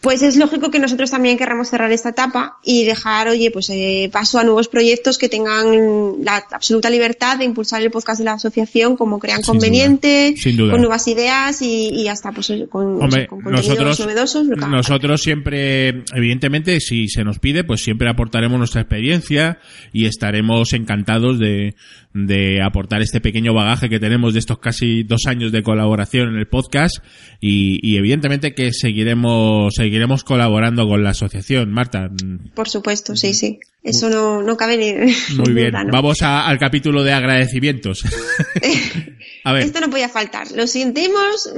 pues 0.07 0.23
es 0.23 0.37
lógico 0.37 0.71
que 0.71 0.79
nosotros 0.79 1.11
también 1.11 1.37
querramos 1.37 1.69
cerrar 1.69 1.91
esta 1.91 2.11
etapa 2.11 2.59
y 2.63 2.85
dejar, 2.85 3.27
oye, 3.27 3.51
pues 3.51 3.69
eh, 3.71 4.09
paso 4.13 4.39
a 4.39 4.45
nuevos 4.45 4.69
proyectos 4.69 5.19
que 5.19 5.29
tengan 5.29 6.23
la 6.23 6.45
absoluta 6.53 6.89
libertad 6.91 7.39
de 7.39 7.45
impulsar 7.45 7.83
el 7.83 7.91
podcast 7.91 8.21
de 8.21 8.27
la 8.27 8.35
asociación 8.35 8.97
como 8.97 9.19
crean 9.19 9.43
conveniente, 9.43 10.37
con 10.71 10.81
nuevas 10.81 11.09
ideas 11.09 11.61
y, 11.61 12.07
hasta 12.07 12.31
pues 12.31 12.53
con, 12.71 13.01
nosotros, 13.01 13.99
novedosos. 13.99 14.47
Nosotros 14.47 15.23
siempre, 15.23 16.05
evidentemente, 16.15 16.79
si 16.79 17.09
se 17.09 17.25
nos 17.25 17.41
pide, 17.41 17.65
pues 17.65 17.83
siempre 17.83 18.09
aportaremos 18.09 18.59
nuestra 18.59 18.83
experiencia 18.83 19.59
y 19.93 20.07
estaremos 20.07 20.73
encantados 20.73 21.41
de, 21.41 21.75
de 22.15 22.63
aportar 22.63 23.03
este 23.03 23.21
pequeño 23.21 23.55
bagaje 23.55 23.89
que 23.89 23.99
tenemos 23.99 24.35
de 24.35 24.39
estos 24.39 24.61
casi 24.61 25.03
dos 25.03 25.23
años 25.27 25.51
de 25.51 25.65
colaboración 25.65 26.29
en 26.29 26.37
el 26.37 26.47
podcast 26.47 26.99
y, 27.41 27.81
y 27.83 27.97
evidentemente 27.97 28.55
que 28.55 28.73
seguiremos, 28.73 29.75
seguiremos 29.75 29.96
colaborando 30.25 30.87
con 30.89 31.03
la 31.03 31.11
asociación. 31.11 31.73
Marta. 31.73 32.11
Por 32.55 32.69
supuesto, 32.69 33.17
sí, 33.17 33.35
sí. 33.35 33.61
Eso 33.83 34.11
no, 34.11 34.43
no 34.43 34.57
cabe 34.57 34.77
ni. 34.77 34.93
Muy 35.37 35.53
bien. 35.53 35.73
Vamos 35.93 36.23
al 36.23 36.59
capítulo 36.59 37.05
de 37.05 37.13
agradecimientos. 37.13 38.05
a 39.45 39.53
ver. 39.53 39.63
Esto 39.63 39.81
no 39.81 39.91
podía 39.91 40.09
faltar. 40.09 40.51
Lo 40.53 40.67
sentimos, 40.67 41.51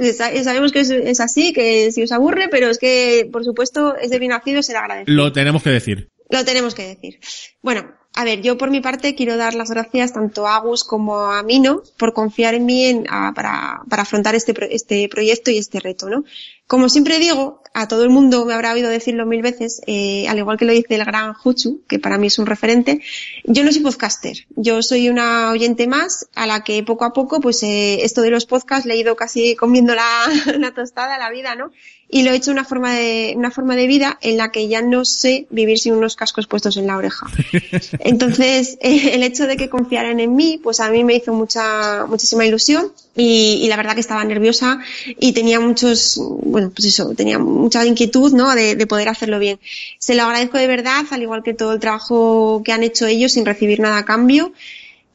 sabemos 0.43 0.71
que 0.71 0.81
es, 0.81 1.19
así, 1.19 1.53
que 1.53 1.91
si 1.91 2.03
os 2.03 2.11
aburre, 2.11 2.47
pero 2.49 2.69
es 2.69 2.77
que, 2.77 3.27
por 3.31 3.43
supuesto, 3.43 3.95
es 3.95 4.11
de 4.11 4.19
bien 4.19 4.31
nacido 4.31 4.61
ser 4.61 4.77
agradecido. 4.77 5.15
Lo 5.15 5.31
tenemos 5.31 5.63
que 5.63 5.71
decir. 5.71 6.09
Lo 6.29 6.45
tenemos 6.45 6.75
que 6.75 6.87
decir. 6.87 7.19
Bueno, 7.63 7.91
a 8.15 8.23
ver, 8.23 8.41
yo 8.41 8.57
por 8.57 8.69
mi 8.69 8.81
parte 8.81 9.15
quiero 9.15 9.37
dar 9.37 9.55
las 9.55 9.71
gracias 9.71 10.13
tanto 10.13 10.45
a 10.45 10.57
Agus 10.57 10.83
como 10.83 11.31
a 11.31 11.41
Mino 11.41 11.81
por 11.97 12.13
confiar 12.13 12.53
en 12.53 12.65
mí 12.65 13.03
para, 13.35 13.81
para, 13.89 14.01
afrontar 14.03 14.35
este, 14.35 14.53
este 14.75 15.09
proyecto 15.09 15.49
y 15.49 15.57
este 15.57 15.79
reto, 15.79 16.09
¿no? 16.09 16.23
Como 16.69 16.87
siempre 16.87 17.17
digo, 17.17 17.63
a 17.73 17.87
todo 17.87 18.03
el 18.03 18.11
mundo 18.11 18.45
me 18.45 18.53
habrá 18.53 18.73
oído 18.73 18.91
decirlo 18.91 19.25
mil 19.25 19.41
veces, 19.41 19.81
eh, 19.87 20.27
al 20.27 20.37
igual 20.37 20.55
que 20.55 20.65
lo 20.65 20.71
dice 20.71 20.93
el 20.93 21.03
gran 21.03 21.33
Huchu, 21.43 21.81
que 21.87 21.97
para 21.97 22.19
mí 22.19 22.27
es 22.27 22.37
un 22.37 22.45
referente, 22.45 23.01
yo 23.43 23.63
no 23.63 23.71
soy 23.71 23.81
podcaster, 23.81 24.45
yo 24.55 24.83
soy 24.83 25.09
una 25.09 25.49
oyente 25.49 25.87
más 25.87 26.29
a 26.35 26.45
la 26.45 26.63
que 26.63 26.83
poco 26.83 27.05
a 27.05 27.11
poco, 27.11 27.41
pues 27.41 27.63
eh, 27.63 28.03
esto 28.05 28.21
de 28.21 28.29
los 28.29 28.45
podcasts 28.45 28.85
le 28.85 28.93
he 28.93 28.97
ido 28.97 29.15
casi 29.15 29.55
comiendo 29.55 29.95
la 29.95 30.71
tostada, 30.75 31.17
la 31.17 31.31
vida, 31.31 31.55
¿no? 31.55 31.71
Y 32.11 32.23
lo 32.23 32.31
he 32.31 32.35
hecho 32.35 32.51
una 32.51 32.65
forma 32.65 32.95
de 32.95 33.33
una 33.37 33.51
forma 33.51 33.75
de 33.75 33.85
vida 33.85 34.17
en 34.21 34.37
la 34.37 34.51
que 34.51 34.67
ya 34.67 34.81
no 34.81 35.05
sé 35.05 35.45
vivir 35.51 35.77
sin 35.77 35.93
unos 35.93 36.15
cascos 36.15 36.47
puestos 36.47 36.75
en 36.77 36.87
la 36.87 36.97
oreja. 36.97 37.27
Entonces, 37.99 38.77
eh, 38.81 39.11
el 39.13 39.21
hecho 39.21 39.45
de 39.45 39.57
que 39.57 39.69
confiaran 39.69 40.19
en 40.19 40.35
mí, 40.35 40.59
pues 40.61 40.79
a 40.79 40.89
mí 40.89 41.03
me 41.03 41.15
hizo 41.15 41.33
mucha 41.33 42.05
muchísima 42.07 42.45
ilusión 42.45 42.91
y, 43.15 43.59
y, 43.61 43.67
la 43.67 43.75
verdad 43.75 43.93
que 43.93 44.01
estaba 44.01 44.23
nerviosa 44.23 44.79
y 45.19 45.33
tenía 45.33 45.59
muchos, 45.59 46.19
bueno, 46.43 46.71
pues 46.73 46.87
eso, 46.87 47.13
tenía 47.13 47.37
mucha 47.37 47.85
inquietud, 47.85 48.33
¿no? 48.33 48.55
De, 48.55 48.75
de 48.75 48.87
poder 48.87 49.09
hacerlo 49.09 49.37
bien. 49.37 49.59
Se 49.99 50.15
lo 50.15 50.23
agradezco 50.23 50.57
de 50.57 50.67
verdad, 50.67 51.05
al 51.11 51.21
igual 51.21 51.43
que 51.43 51.53
todo 51.53 51.73
el 51.73 51.79
trabajo 51.79 52.63
que 52.65 52.71
han 52.71 52.81
hecho 52.81 53.05
ellos 53.05 53.33
sin 53.33 53.45
recibir 53.45 53.79
nada 53.79 53.97
a 53.97 54.05
cambio 54.05 54.51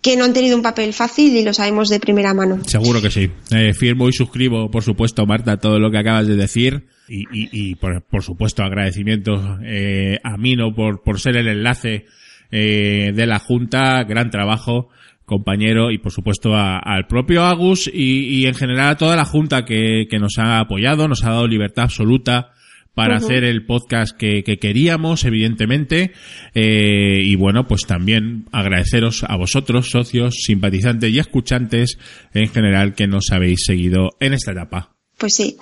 que 0.05 0.19
no 0.19 0.25
han 0.25 0.35
tenido 0.35 0.55
un 0.55 0.62
papel 0.62 0.93
fácil 0.93 1.35
y 1.35 1.43
lo 1.43 1.55
sabemos 1.55 1.88
de 1.88 1.99
primera 1.99 2.35
mano. 2.35 2.59
Seguro 2.67 3.01
que 3.01 3.11
sí. 3.11 3.31
Eh, 3.51 3.73
firmo 3.73 4.07
y 4.07 4.12
suscribo, 4.12 4.71
por 4.71 4.83
supuesto, 4.83 5.25
Marta, 5.25 5.57
todo 5.57 5.79
lo 5.79 5.90
que 5.90 5.97
acabas 5.97 6.27
de 6.27 6.37
decir. 6.37 6.85
Y, 7.09 7.23
y, 7.33 7.49
y 7.53 7.75
por, 7.77 8.03
por, 8.03 8.23
supuesto, 8.23 8.62
agradecimientos 8.62 9.43
eh, 9.64 10.19
a 10.23 10.37
Mino 10.37 10.75
por, 10.75 11.03
por 11.03 11.21
ser 11.21 11.38
el 11.38 11.49
enlace 11.49 12.05
eh, 12.51 13.12
de 13.14 13.27
la 13.27 13.38
Junta. 13.38 14.05
Gran 14.05 14.29
trabajo, 14.29 14.90
compañero, 15.25 15.90
y 15.90 15.97
por 15.97 16.12
supuesto 16.12 16.55
al 16.55 17.07
propio 17.07 17.43
Agus 17.43 17.90
y, 17.90 18.40
y, 18.40 18.45
en 18.45 18.55
general 18.55 18.90
a 18.90 18.97
toda 18.99 19.17
la 19.17 19.25
Junta 19.25 19.64
que, 19.64 20.07
que 20.11 20.19
nos 20.19 20.37
ha 20.37 20.61
apoyado, 20.61 21.09
nos 21.09 21.25
ha 21.25 21.31
dado 21.31 21.47
libertad 21.47 21.85
absoluta 21.85 22.53
para 22.94 23.16
hacer 23.16 23.44
el 23.44 23.66
podcast 23.66 24.16
que, 24.16 24.44
que 24.44 24.59
queríamos, 24.59 25.24
evidentemente. 25.24 26.12
Eh, 26.54 27.22
y 27.24 27.35
bueno, 27.37 27.66
pues 27.66 27.83
también 27.87 28.46
agradeceros 28.52 29.24
a 29.28 29.37
vosotros, 29.37 29.90
socios, 29.90 30.35
simpatizantes 30.44 31.11
y 31.11 31.18
escuchantes 31.18 31.98
en 32.33 32.48
general 32.48 32.94
que 32.94 33.07
nos 33.07 33.30
habéis 33.33 33.64
seguido 33.66 34.11
en 34.20 34.35
esta 34.35 34.52
etapa. 34.52 34.92
Pues 35.18 35.35
sí. 35.35 35.57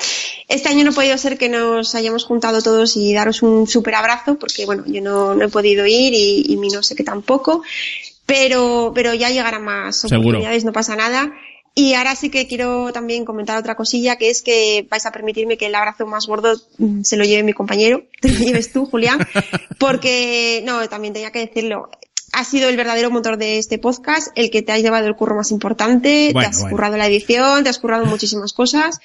Este 0.48 0.68
año 0.68 0.84
no 0.84 0.90
ha 0.90 0.94
podido 0.94 1.16
ser 1.18 1.38
que 1.38 1.48
nos 1.48 1.94
hayamos 1.94 2.24
juntado 2.24 2.62
todos 2.62 2.96
y 2.96 3.12
daros 3.12 3.42
un 3.42 3.66
súper 3.66 3.94
abrazo, 3.94 4.38
porque 4.38 4.66
bueno, 4.66 4.84
yo 4.86 5.00
no, 5.00 5.34
no, 5.34 5.44
he 5.44 5.48
podido 5.48 5.86
ir 5.86 6.12
y, 6.14 6.44
y 6.46 6.56
mi 6.56 6.68
no 6.68 6.82
sé 6.82 6.94
que 6.94 7.04
tampoco. 7.04 7.62
Pero, 8.26 8.92
pero 8.94 9.14
ya 9.14 9.30
llegará 9.30 9.58
más 9.58 10.04
oportunidades, 10.04 10.64
no 10.64 10.72
pasa 10.72 10.96
nada. 10.96 11.32
Y 11.74 11.94
ahora 11.94 12.14
sí 12.14 12.28
que 12.28 12.46
quiero 12.46 12.92
también 12.92 13.24
comentar 13.24 13.56
otra 13.56 13.76
cosilla, 13.76 14.16
que 14.16 14.28
es 14.28 14.42
que 14.42 14.86
vais 14.90 15.06
a 15.06 15.12
permitirme 15.12 15.56
que 15.56 15.66
el 15.66 15.74
abrazo 15.74 16.06
más 16.06 16.26
gordo 16.26 16.54
mm, 16.78 17.02
se 17.02 17.16
lo 17.16 17.24
lleve 17.24 17.42
mi 17.42 17.54
compañero, 17.54 18.04
te 18.20 18.28
lo 18.28 18.38
lleves 18.38 18.72
tú, 18.72 18.84
Julián, 18.84 19.18
porque, 19.78 20.62
no, 20.64 20.86
también 20.88 21.14
tenía 21.14 21.30
que 21.30 21.38
decirlo, 21.38 21.88
ha 22.32 22.44
sido 22.44 22.68
el 22.68 22.76
verdadero 22.76 23.10
motor 23.10 23.38
de 23.38 23.58
este 23.58 23.78
podcast, 23.78 24.28
el 24.34 24.50
que 24.50 24.62
te 24.62 24.72
has 24.72 24.82
llevado 24.82 25.06
el 25.06 25.16
curro 25.16 25.36
más 25.36 25.50
importante, 25.50 26.32
te 26.32 26.46
has 26.46 26.64
currado 26.64 26.96
la 26.96 27.06
edición, 27.06 27.62
te 27.62 27.70
has 27.70 27.78
currado 27.78 28.06
muchísimas 28.06 28.52
cosas 28.52 29.00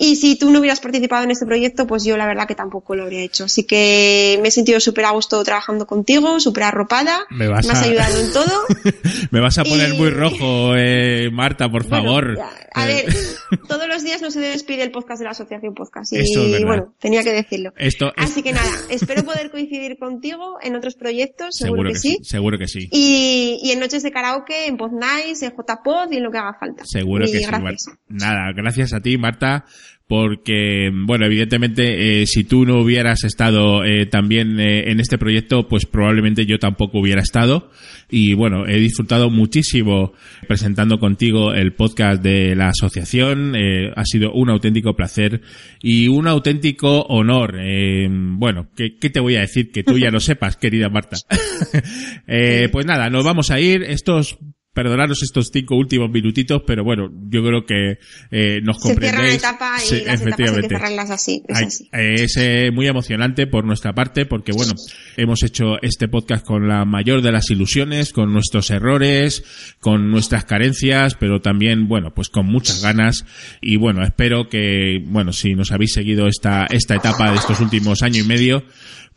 y 0.00 0.14
si 0.14 0.38
tú 0.38 0.52
no 0.52 0.60
hubieras 0.60 0.78
participado 0.78 1.24
en 1.24 1.32
este 1.32 1.44
proyecto, 1.44 1.88
pues 1.88 2.04
yo 2.04 2.16
la 2.16 2.24
verdad 2.24 2.46
que 2.46 2.54
tampoco 2.54 2.94
lo 2.94 3.02
habría 3.02 3.20
hecho. 3.20 3.44
Así 3.44 3.64
que 3.64 4.38
me 4.40 4.48
he 4.48 4.50
sentido 4.52 4.78
súper 4.78 5.04
a 5.04 5.10
gusto 5.10 5.42
trabajando 5.42 5.88
contigo, 5.88 6.38
súper 6.38 6.62
arropada. 6.62 7.26
Me, 7.30 7.48
vas 7.48 7.68
has 7.68 7.82
ayudado 7.82 8.20
en 8.20 8.32
todo. 8.32 8.64
me 9.32 9.40
vas 9.40 9.58
a 9.58 9.64
poner 9.64 9.94
muy 9.94 10.10
rojo, 10.10 10.76
eh, 10.76 11.30
Marta, 11.32 11.68
por 11.68 11.84
favor. 11.84 12.38
a 12.74 12.86
ver, 12.86 13.06
todos 13.68 13.88
los 13.88 14.04
días 14.04 14.22
no 14.22 14.30
se 14.30 14.38
despide 14.38 14.84
el 14.84 14.92
podcast 14.92 15.18
de 15.18 15.24
la 15.24 15.32
Asociación 15.32 15.74
Podcast. 15.74 16.12
Y 16.12 16.64
bueno, 16.64 16.94
tenía 17.00 17.24
que 17.24 17.32
decirlo. 17.32 17.72
Así 18.16 18.44
que 18.44 18.52
nada, 18.52 18.70
espero 18.90 19.24
poder 19.24 19.50
coincidir 19.50 19.98
contigo 19.98 20.58
en 20.62 20.76
otros 20.76 20.94
proyectos, 20.94 21.56
seguro, 21.56 21.90
que, 21.90 21.98
sí. 21.98 22.18
Seguro 22.22 22.56
que 22.56 22.68
sí. 22.68 22.88
Y, 22.92 23.58
y 23.64 23.72
en 23.72 23.80
noches 23.80 24.04
de 24.04 24.12
karaoke, 24.12 24.66
en 24.66 24.76
Podnice, 24.76 25.46
en 25.46 25.52
JPod 25.56 26.12
y 26.12 26.18
en 26.18 26.22
lo 26.22 26.30
que 26.30 26.38
haga 26.38 26.54
falta. 26.54 26.84
Seguro 26.84 27.24
que 27.24 27.40
sí. 27.40 27.90
Nada, 28.06 28.52
gracias 28.54 28.92
a 28.92 29.00
ti, 29.00 29.18
Marta 29.18 29.64
porque, 30.08 30.90
bueno, 30.92 31.26
evidentemente, 31.26 32.22
eh, 32.22 32.26
si 32.26 32.42
tú 32.42 32.64
no 32.64 32.80
hubieras 32.80 33.24
estado 33.24 33.84
eh, 33.84 34.06
también 34.06 34.58
eh, 34.58 34.90
en 34.90 35.00
este 35.00 35.18
proyecto, 35.18 35.68
pues 35.68 35.84
probablemente 35.84 36.46
yo 36.46 36.58
tampoco 36.58 36.98
hubiera 36.98 37.20
estado. 37.20 37.70
Y 38.10 38.32
bueno, 38.32 38.66
he 38.66 38.78
disfrutado 38.78 39.28
muchísimo 39.28 40.14
presentando 40.46 40.98
contigo 40.98 41.52
el 41.52 41.74
podcast 41.74 42.22
de 42.22 42.56
la 42.56 42.68
asociación. 42.68 43.54
Eh, 43.54 43.92
ha 43.94 44.04
sido 44.06 44.32
un 44.32 44.48
auténtico 44.48 44.96
placer 44.96 45.42
y 45.82 46.08
un 46.08 46.26
auténtico 46.26 47.02
honor. 47.02 47.56
Eh, 47.60 48.08
bueno, 48.10 48.68
¿qué, 48.74 48.96
¿qué, 48.96 49.10
te 49.10 49.20
voy 49.20 49.36
a 49.36 49.40
decir 49.40 49.70
que 49.70 49.82
tú 49.82 49.98
ya 49.98 50.10
lo 50.10 50.20
sepas, 50.20 50.56
querida 50.56 50.88
Marta? 50.88 51.18
Eh, 52.30 52.68
pues 52.70 52.84
nada, 52.84 53.08
nos 53.08 53.24
vamos 53.24 53.50
a 53.50 53.58
ir. 53.58 53.82
Estos 53.82 54.38
perdonaros 54.78 55.24
estos 55.24 55.50
cinco 55.52 55.74
últimos 55.74 56.08
minutitos, 56.08 56.62
pero 56.64 56.84
bueno, 56.84 57.10
yo 57.28 57.42
creo 57.42 57.66
que 57.66 57.98
eh, 58.30 58.60
nos 58.62 58.78
comprendéis. 58.78 59.32
Se 59.32 59.38
cierra 59.40 59.52
etapa 59.52 59.76
y 59.76 59.86
sí, 59.88 60.02
las 60.06 60.20
efectivamente. 60.20 60.66
hay 60.66 60.68
que 60.68 60.76
cerrarlas 60.76 61.10
así. 61.10 61.42
Es, 61.48 61.62
así. 61.62 61.88
es 61.92 62.36
eh, 62.36 62.70
muy 62.72 62.86
emocionante 62.86 63.48
por 63.48 63.64
nuestra 63.64 63.92
parte 63.92 64.24
porque 64.24 64.52
bueno, 64.52 64.74
hemos 65.16 65.42
hecho 65.42 65.82
este 65.82 66.06
podcast 66.06 66.46
con 66.46 66.68
la 66.68 66.84
mayor 66.84 67.22
de 67.22 67.32
las 67.32 67.50
ilusiones, 67.50 68.12
con 68.12 68.32
nuestros 68.32 68.70
errores, 68.70 69.42
con 69.80 70.12
nuestras 70.12 70.44
carencias, 70.44 71.16
pero 71.16 71.40
también 71.40 71.88
bueno, 71.88 72.14
pues 72.14 72.28
con 72.28 72.46
muchas 72.46 72.80
ganas 72.80 73.24
y 73.60 73.78
bueno, 73.78 74.04
espero 74.04 74.48
que 74.48 75.02
bueno, 75.06 75.32
si 75.32 75.56
nos 75.56 75.72
habéis 75.72 75.92
seguido 75.92 76.28
esta 76.28 76.66
esta 76.70 76.94
etapa 76.94 77.32
de 77.32 77.38
estos 77.38 77.58
últimos 77.58 78.02
año 78.02 78.22
y 78.22 78.26
medio, 78.28 78.62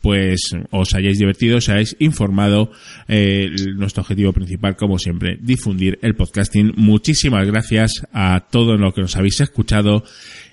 pues 0.02 0.42
os 0.72 0.94
hayáis 0.94 1.20
divertido, 1.20 1.58
os 1.58 1.70
hayáis 1.70 1.96
informado. 2.00 2.72
Eh, 3.08 3.50
nuestro 3.76 4.02
objetivo 4.02 4.34
principal, 4.34 4.76
como 4.76 4.98
siempre, 4.98 5.38
difundir 5.42 6.00
el 6.02 6.16
podcasting. 6.16 6.74
Muchísimas 6.76 7.46
gracias 7.46 8.08
a 8.12 8.48
todos 8.52 8.80
los 8.80 8.94
que 8.94 9.02
nos 9.02 9.16
habéis 9.16 9.40
escuchado. 9.42 10.04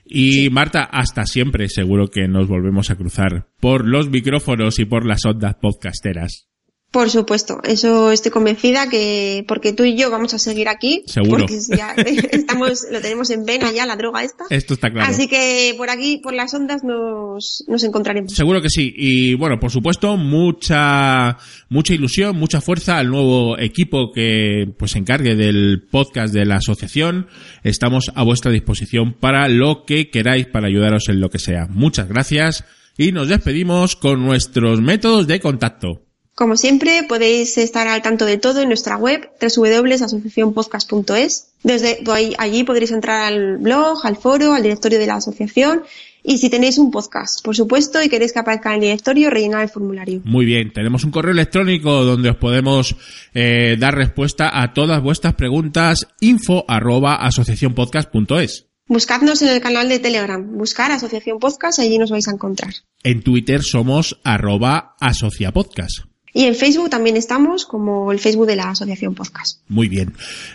Y 0.04 0.48
Marta, 0.50 0.84
hasta 0.84 1.26
siempre, 1.26 1.68
seguro 1.68 2.08
que 2.08 2.28
nos 2.28 2.48
volvemos 2.48 2.90
a 2.90 2.96
cruzar 2.96 3.46
por 3.60 3.86
los 3.86 4.08
micrófonos 4.08 4.78
y 4.78 4.84
por 4.84 5.04
las 5.04 5.24
ondas 5.24 5.56
podcasteras. 5.60 6.48
Por 6.90 7.10
supuesto, 7.10 7.60
eso 7.64 8.12
estoy 8.12 8.32
convencida 8.32 8.88
que 8.88 9.44
porque 9.46 9.74
tú 9.74 9.84
y 9.84 9.94
yo 9.94 10.10
vamos 10.10 10.32
a 10.32 10.38
seguir 10.38 10.68
aquí. 10.68 11.02
Seguro. 11.06 11.40
Porque 11.40 11.58
ya 11.76 11.92
estamos, 12.32 12.86
lo 12.90 13.02
tenemos 13.02 13.28
en 13.28 13.44
vena 13.44 13.70
ya 13.72 13.84
la 13.84 13.96
droga 13.96 14.22
esta. 14.22 14.44
Esto 14.48 14.72
está 14.72 14.90
claro. 14.90 15.06
Así 15.06 15.28
que 15.28 15.74
por 15.76 15.90
aquí, 15.90 16.16
por 16.22 16.32
las 16.32 16.54
ondas, 16.54 16.84
nos, 16.84 17.62
nos 17.68 17.84
encontraremos. 17.84 18.32
Seguro 18.32 18.62
que 18.62 18.70
sí. 18.70 18.94
Y 18.96 19.34
bueno, 19.34 19.60
por 19.60 19.70
supuesto, 19.70 20.16
mucha, 20.16 21.36
mucha 21.68 21.92
ilusión, 21.92 22.36
mucha 22.38 22.62
fuerza 22.62 22.96
al 22.96 23.10
nuevo 23.10 23.58
equipo 23.58 24.10
que 24.10 24.72
pues 24.78 24.92
se 24.92 24.98
encargue 24.98 25.36
del 25.36 25.86
podcast 25.90 26.32
de 26.32 26.46
la 26.46 26.56
asociación. 26.56 27.26
Estamos 27.64 28.10
a 28.14 28.22
vuestra 28.22 28.50
disposición 28.50 29.12
para 29.12 29.46
lo 29.48 29.84
que 29.84 30.08
queráis, 30.08 30.46
para 30.46 30.68
ayudaros 30.68 31.10
en 31.10 31.20
lo 31.20 31.28
que 31.28 31.38
sea. 31.38 31.66
Muchas 31.68 32.08
gracias 32.08 32.64
y 32.96 33.12
nos 33.12 33.28
despedimos 33.28 33.94
con 33.94 34.24
nuestros 34.24 34.80
métodos 34.80 35.26
de 35.26 35.38
contacto. 35.38 36.07
Como 36.38 36.56
siempre, 36.56 37.02
podéis 37.02 37.58
estar 37.58 37.88
al 37.88 38.00
tanto 38.00 38.24
de 38.24 38.38
todo 38.38 38.62
en 38.62 38.68
nuestra 38.68 38.96
web 38.96 39.28
www.asociacionpodcast.es. 39.40 41.48
Desde 41.64 41.98
allí 42.38 42.62
podréis 42.62 42.92
entrar 42.92 43.24
al 43.24 43.58
blog, 43.58 44.06
al 44.06 44.14
foro, 44.14 44.52
al 44.52 44.62
directorio 44.62 45.00
de 45.00 45.08
la 45.08 45.16
asociación 45.16 45.82
y 46.22 46.38
si 46.38 46.48
tenéis 46.48 46.78
un 46.78 46.92
podcast, 46.92 47.44
por 47.44 47.56
supuesto, 47.56 48.00
y 48.00 48.08
queréis 48.08 48.32
que 48.32 48.38
aparezca 48.38 48.68
en 48.68 48.76
el 48.76 48.82
directorio, 48.82 49.30
rellenar 49.30 49.62
el 49.62 49.68
formulario. 49.68 50.20
Muy 50.22 50.46
bien, 50.46 50.72
tenemos 50.72 51.02
un 51.02 51.10
correo 51.10 51.32
electrónico 51.32 52.04
donde 52.04 52.30
os 52.30 52.36
podemos 52.36 52.94
eh, 53.34 53.74
dar 53.76 53.96
respuesta 53.96 54.62
a 54.62 54.72
todas 54.72 55.02
vuestras 55.02 55.34
preguntas 55.34 56.06
info 56.20 56.64
arroba 56.68 57.16
asociacionpodcast.es. 57.16 58.66
Buscadnos 58.86 59.42
en 59.42 59.48
el 59.48 59.60
canal 59.60 59.88
de 59.88 59.98
Telegram, 59.98 60.56
buscar 60.56 60.92
Asociación 60.92 61.40
Podcast, 61.40 61.80
allí 61.80 61.98
nos 61.98 62.12
vais 62.12 62.28
a 62.28 62.30
encontrar. 62.30 62.74
En 63.02 63.24
Twitter 63.24 63.64
somos 63.64 64.20
arroba 64.22 64.94
asociapodcast. 65.00 66.06
Y 66.32 66.44
en 66.44 66.54
Facebook 66.54 66.90
también 66.90 67.16
estamos 67.16 67.64
como 67.64 68.12
el 68.12 68.18
Facebook 68.18 68.46
de 68.46 68.56
la 68.56 68.70
Asociación 68.70 69.14
Podcast. 69.14 69.60
Muy 69.68 69.88
bien. 69.88 70.12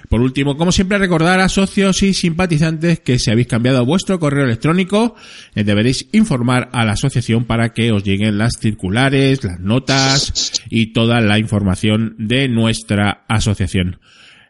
Por 0.09 0.21
último, 0.21 0.55
como 0.57 0.71
siempre, 0.71 0.97
recordar 0.97 1.39
a 1.39 1.49
socios 1.49 2.03
y 2.03 2.13
simpatizantes 2.13 2.99
que 2.99 3.19
si 3.19 3.31
habéis 3.31 3.47
cambiado 3.47 3.85
vuestro 3.85 4.19
correo 4.19 4.45
electrónico, 4.45 5.15
eh, 5.55 5.63
deberéis 5.63 6.07
informar 6.11 6.69
a 6.71 6.85
la 6.85 6.93
asociación 6.93 7.45
para 7.45 7.73
que 7.73 7.91
os 7.91 8.03
lleguen 8.03 8.37
las 8.37 8.53
circulares, 8.59 9.43
las 9.43 9.59
notas 9.59 10.61
y 10.69 10.93
toda 10.93 11.21
la 11.21 11.39
información 11.39 12.15
de 12.17 12.47
nuestra 12.47 13.25
asociación. 13.27 13.99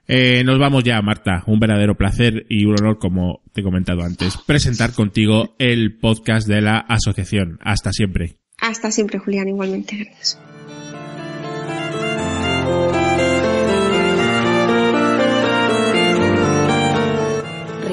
Eh, 0.07 0.43
nos 0.43 0.59
vamos 0.59 0.83
ya, 0.83 1.01
Marta. 1.01 1.43
Un 1.47 1.59
verdadero 1.59 1.95
placer 1.95 2.45
y 2.49 2.65
un 2.65 2.75
honor, 2.79 2.99
como 2.99 3.41
te 3.53 3.61
he 3.61 3.63
comentado 3.63 4.03
antes, 4.03 4.37
presentar 4.45 4.91
contigo 4.93 5.55
el 5.59 5.97
podcast 5.97 6.47
de 6.47 6.61
la 6.61 6.77
asociación. 6.77 7.57
Hasta 7.61 7.91
siempre. 7.93 8.37
Hasta 8.59 8.91
siempre, 8.91 9.19
Julián, 9.19 9.47
igualmente. 9.47 9.95
Gracias. 9.97 10.39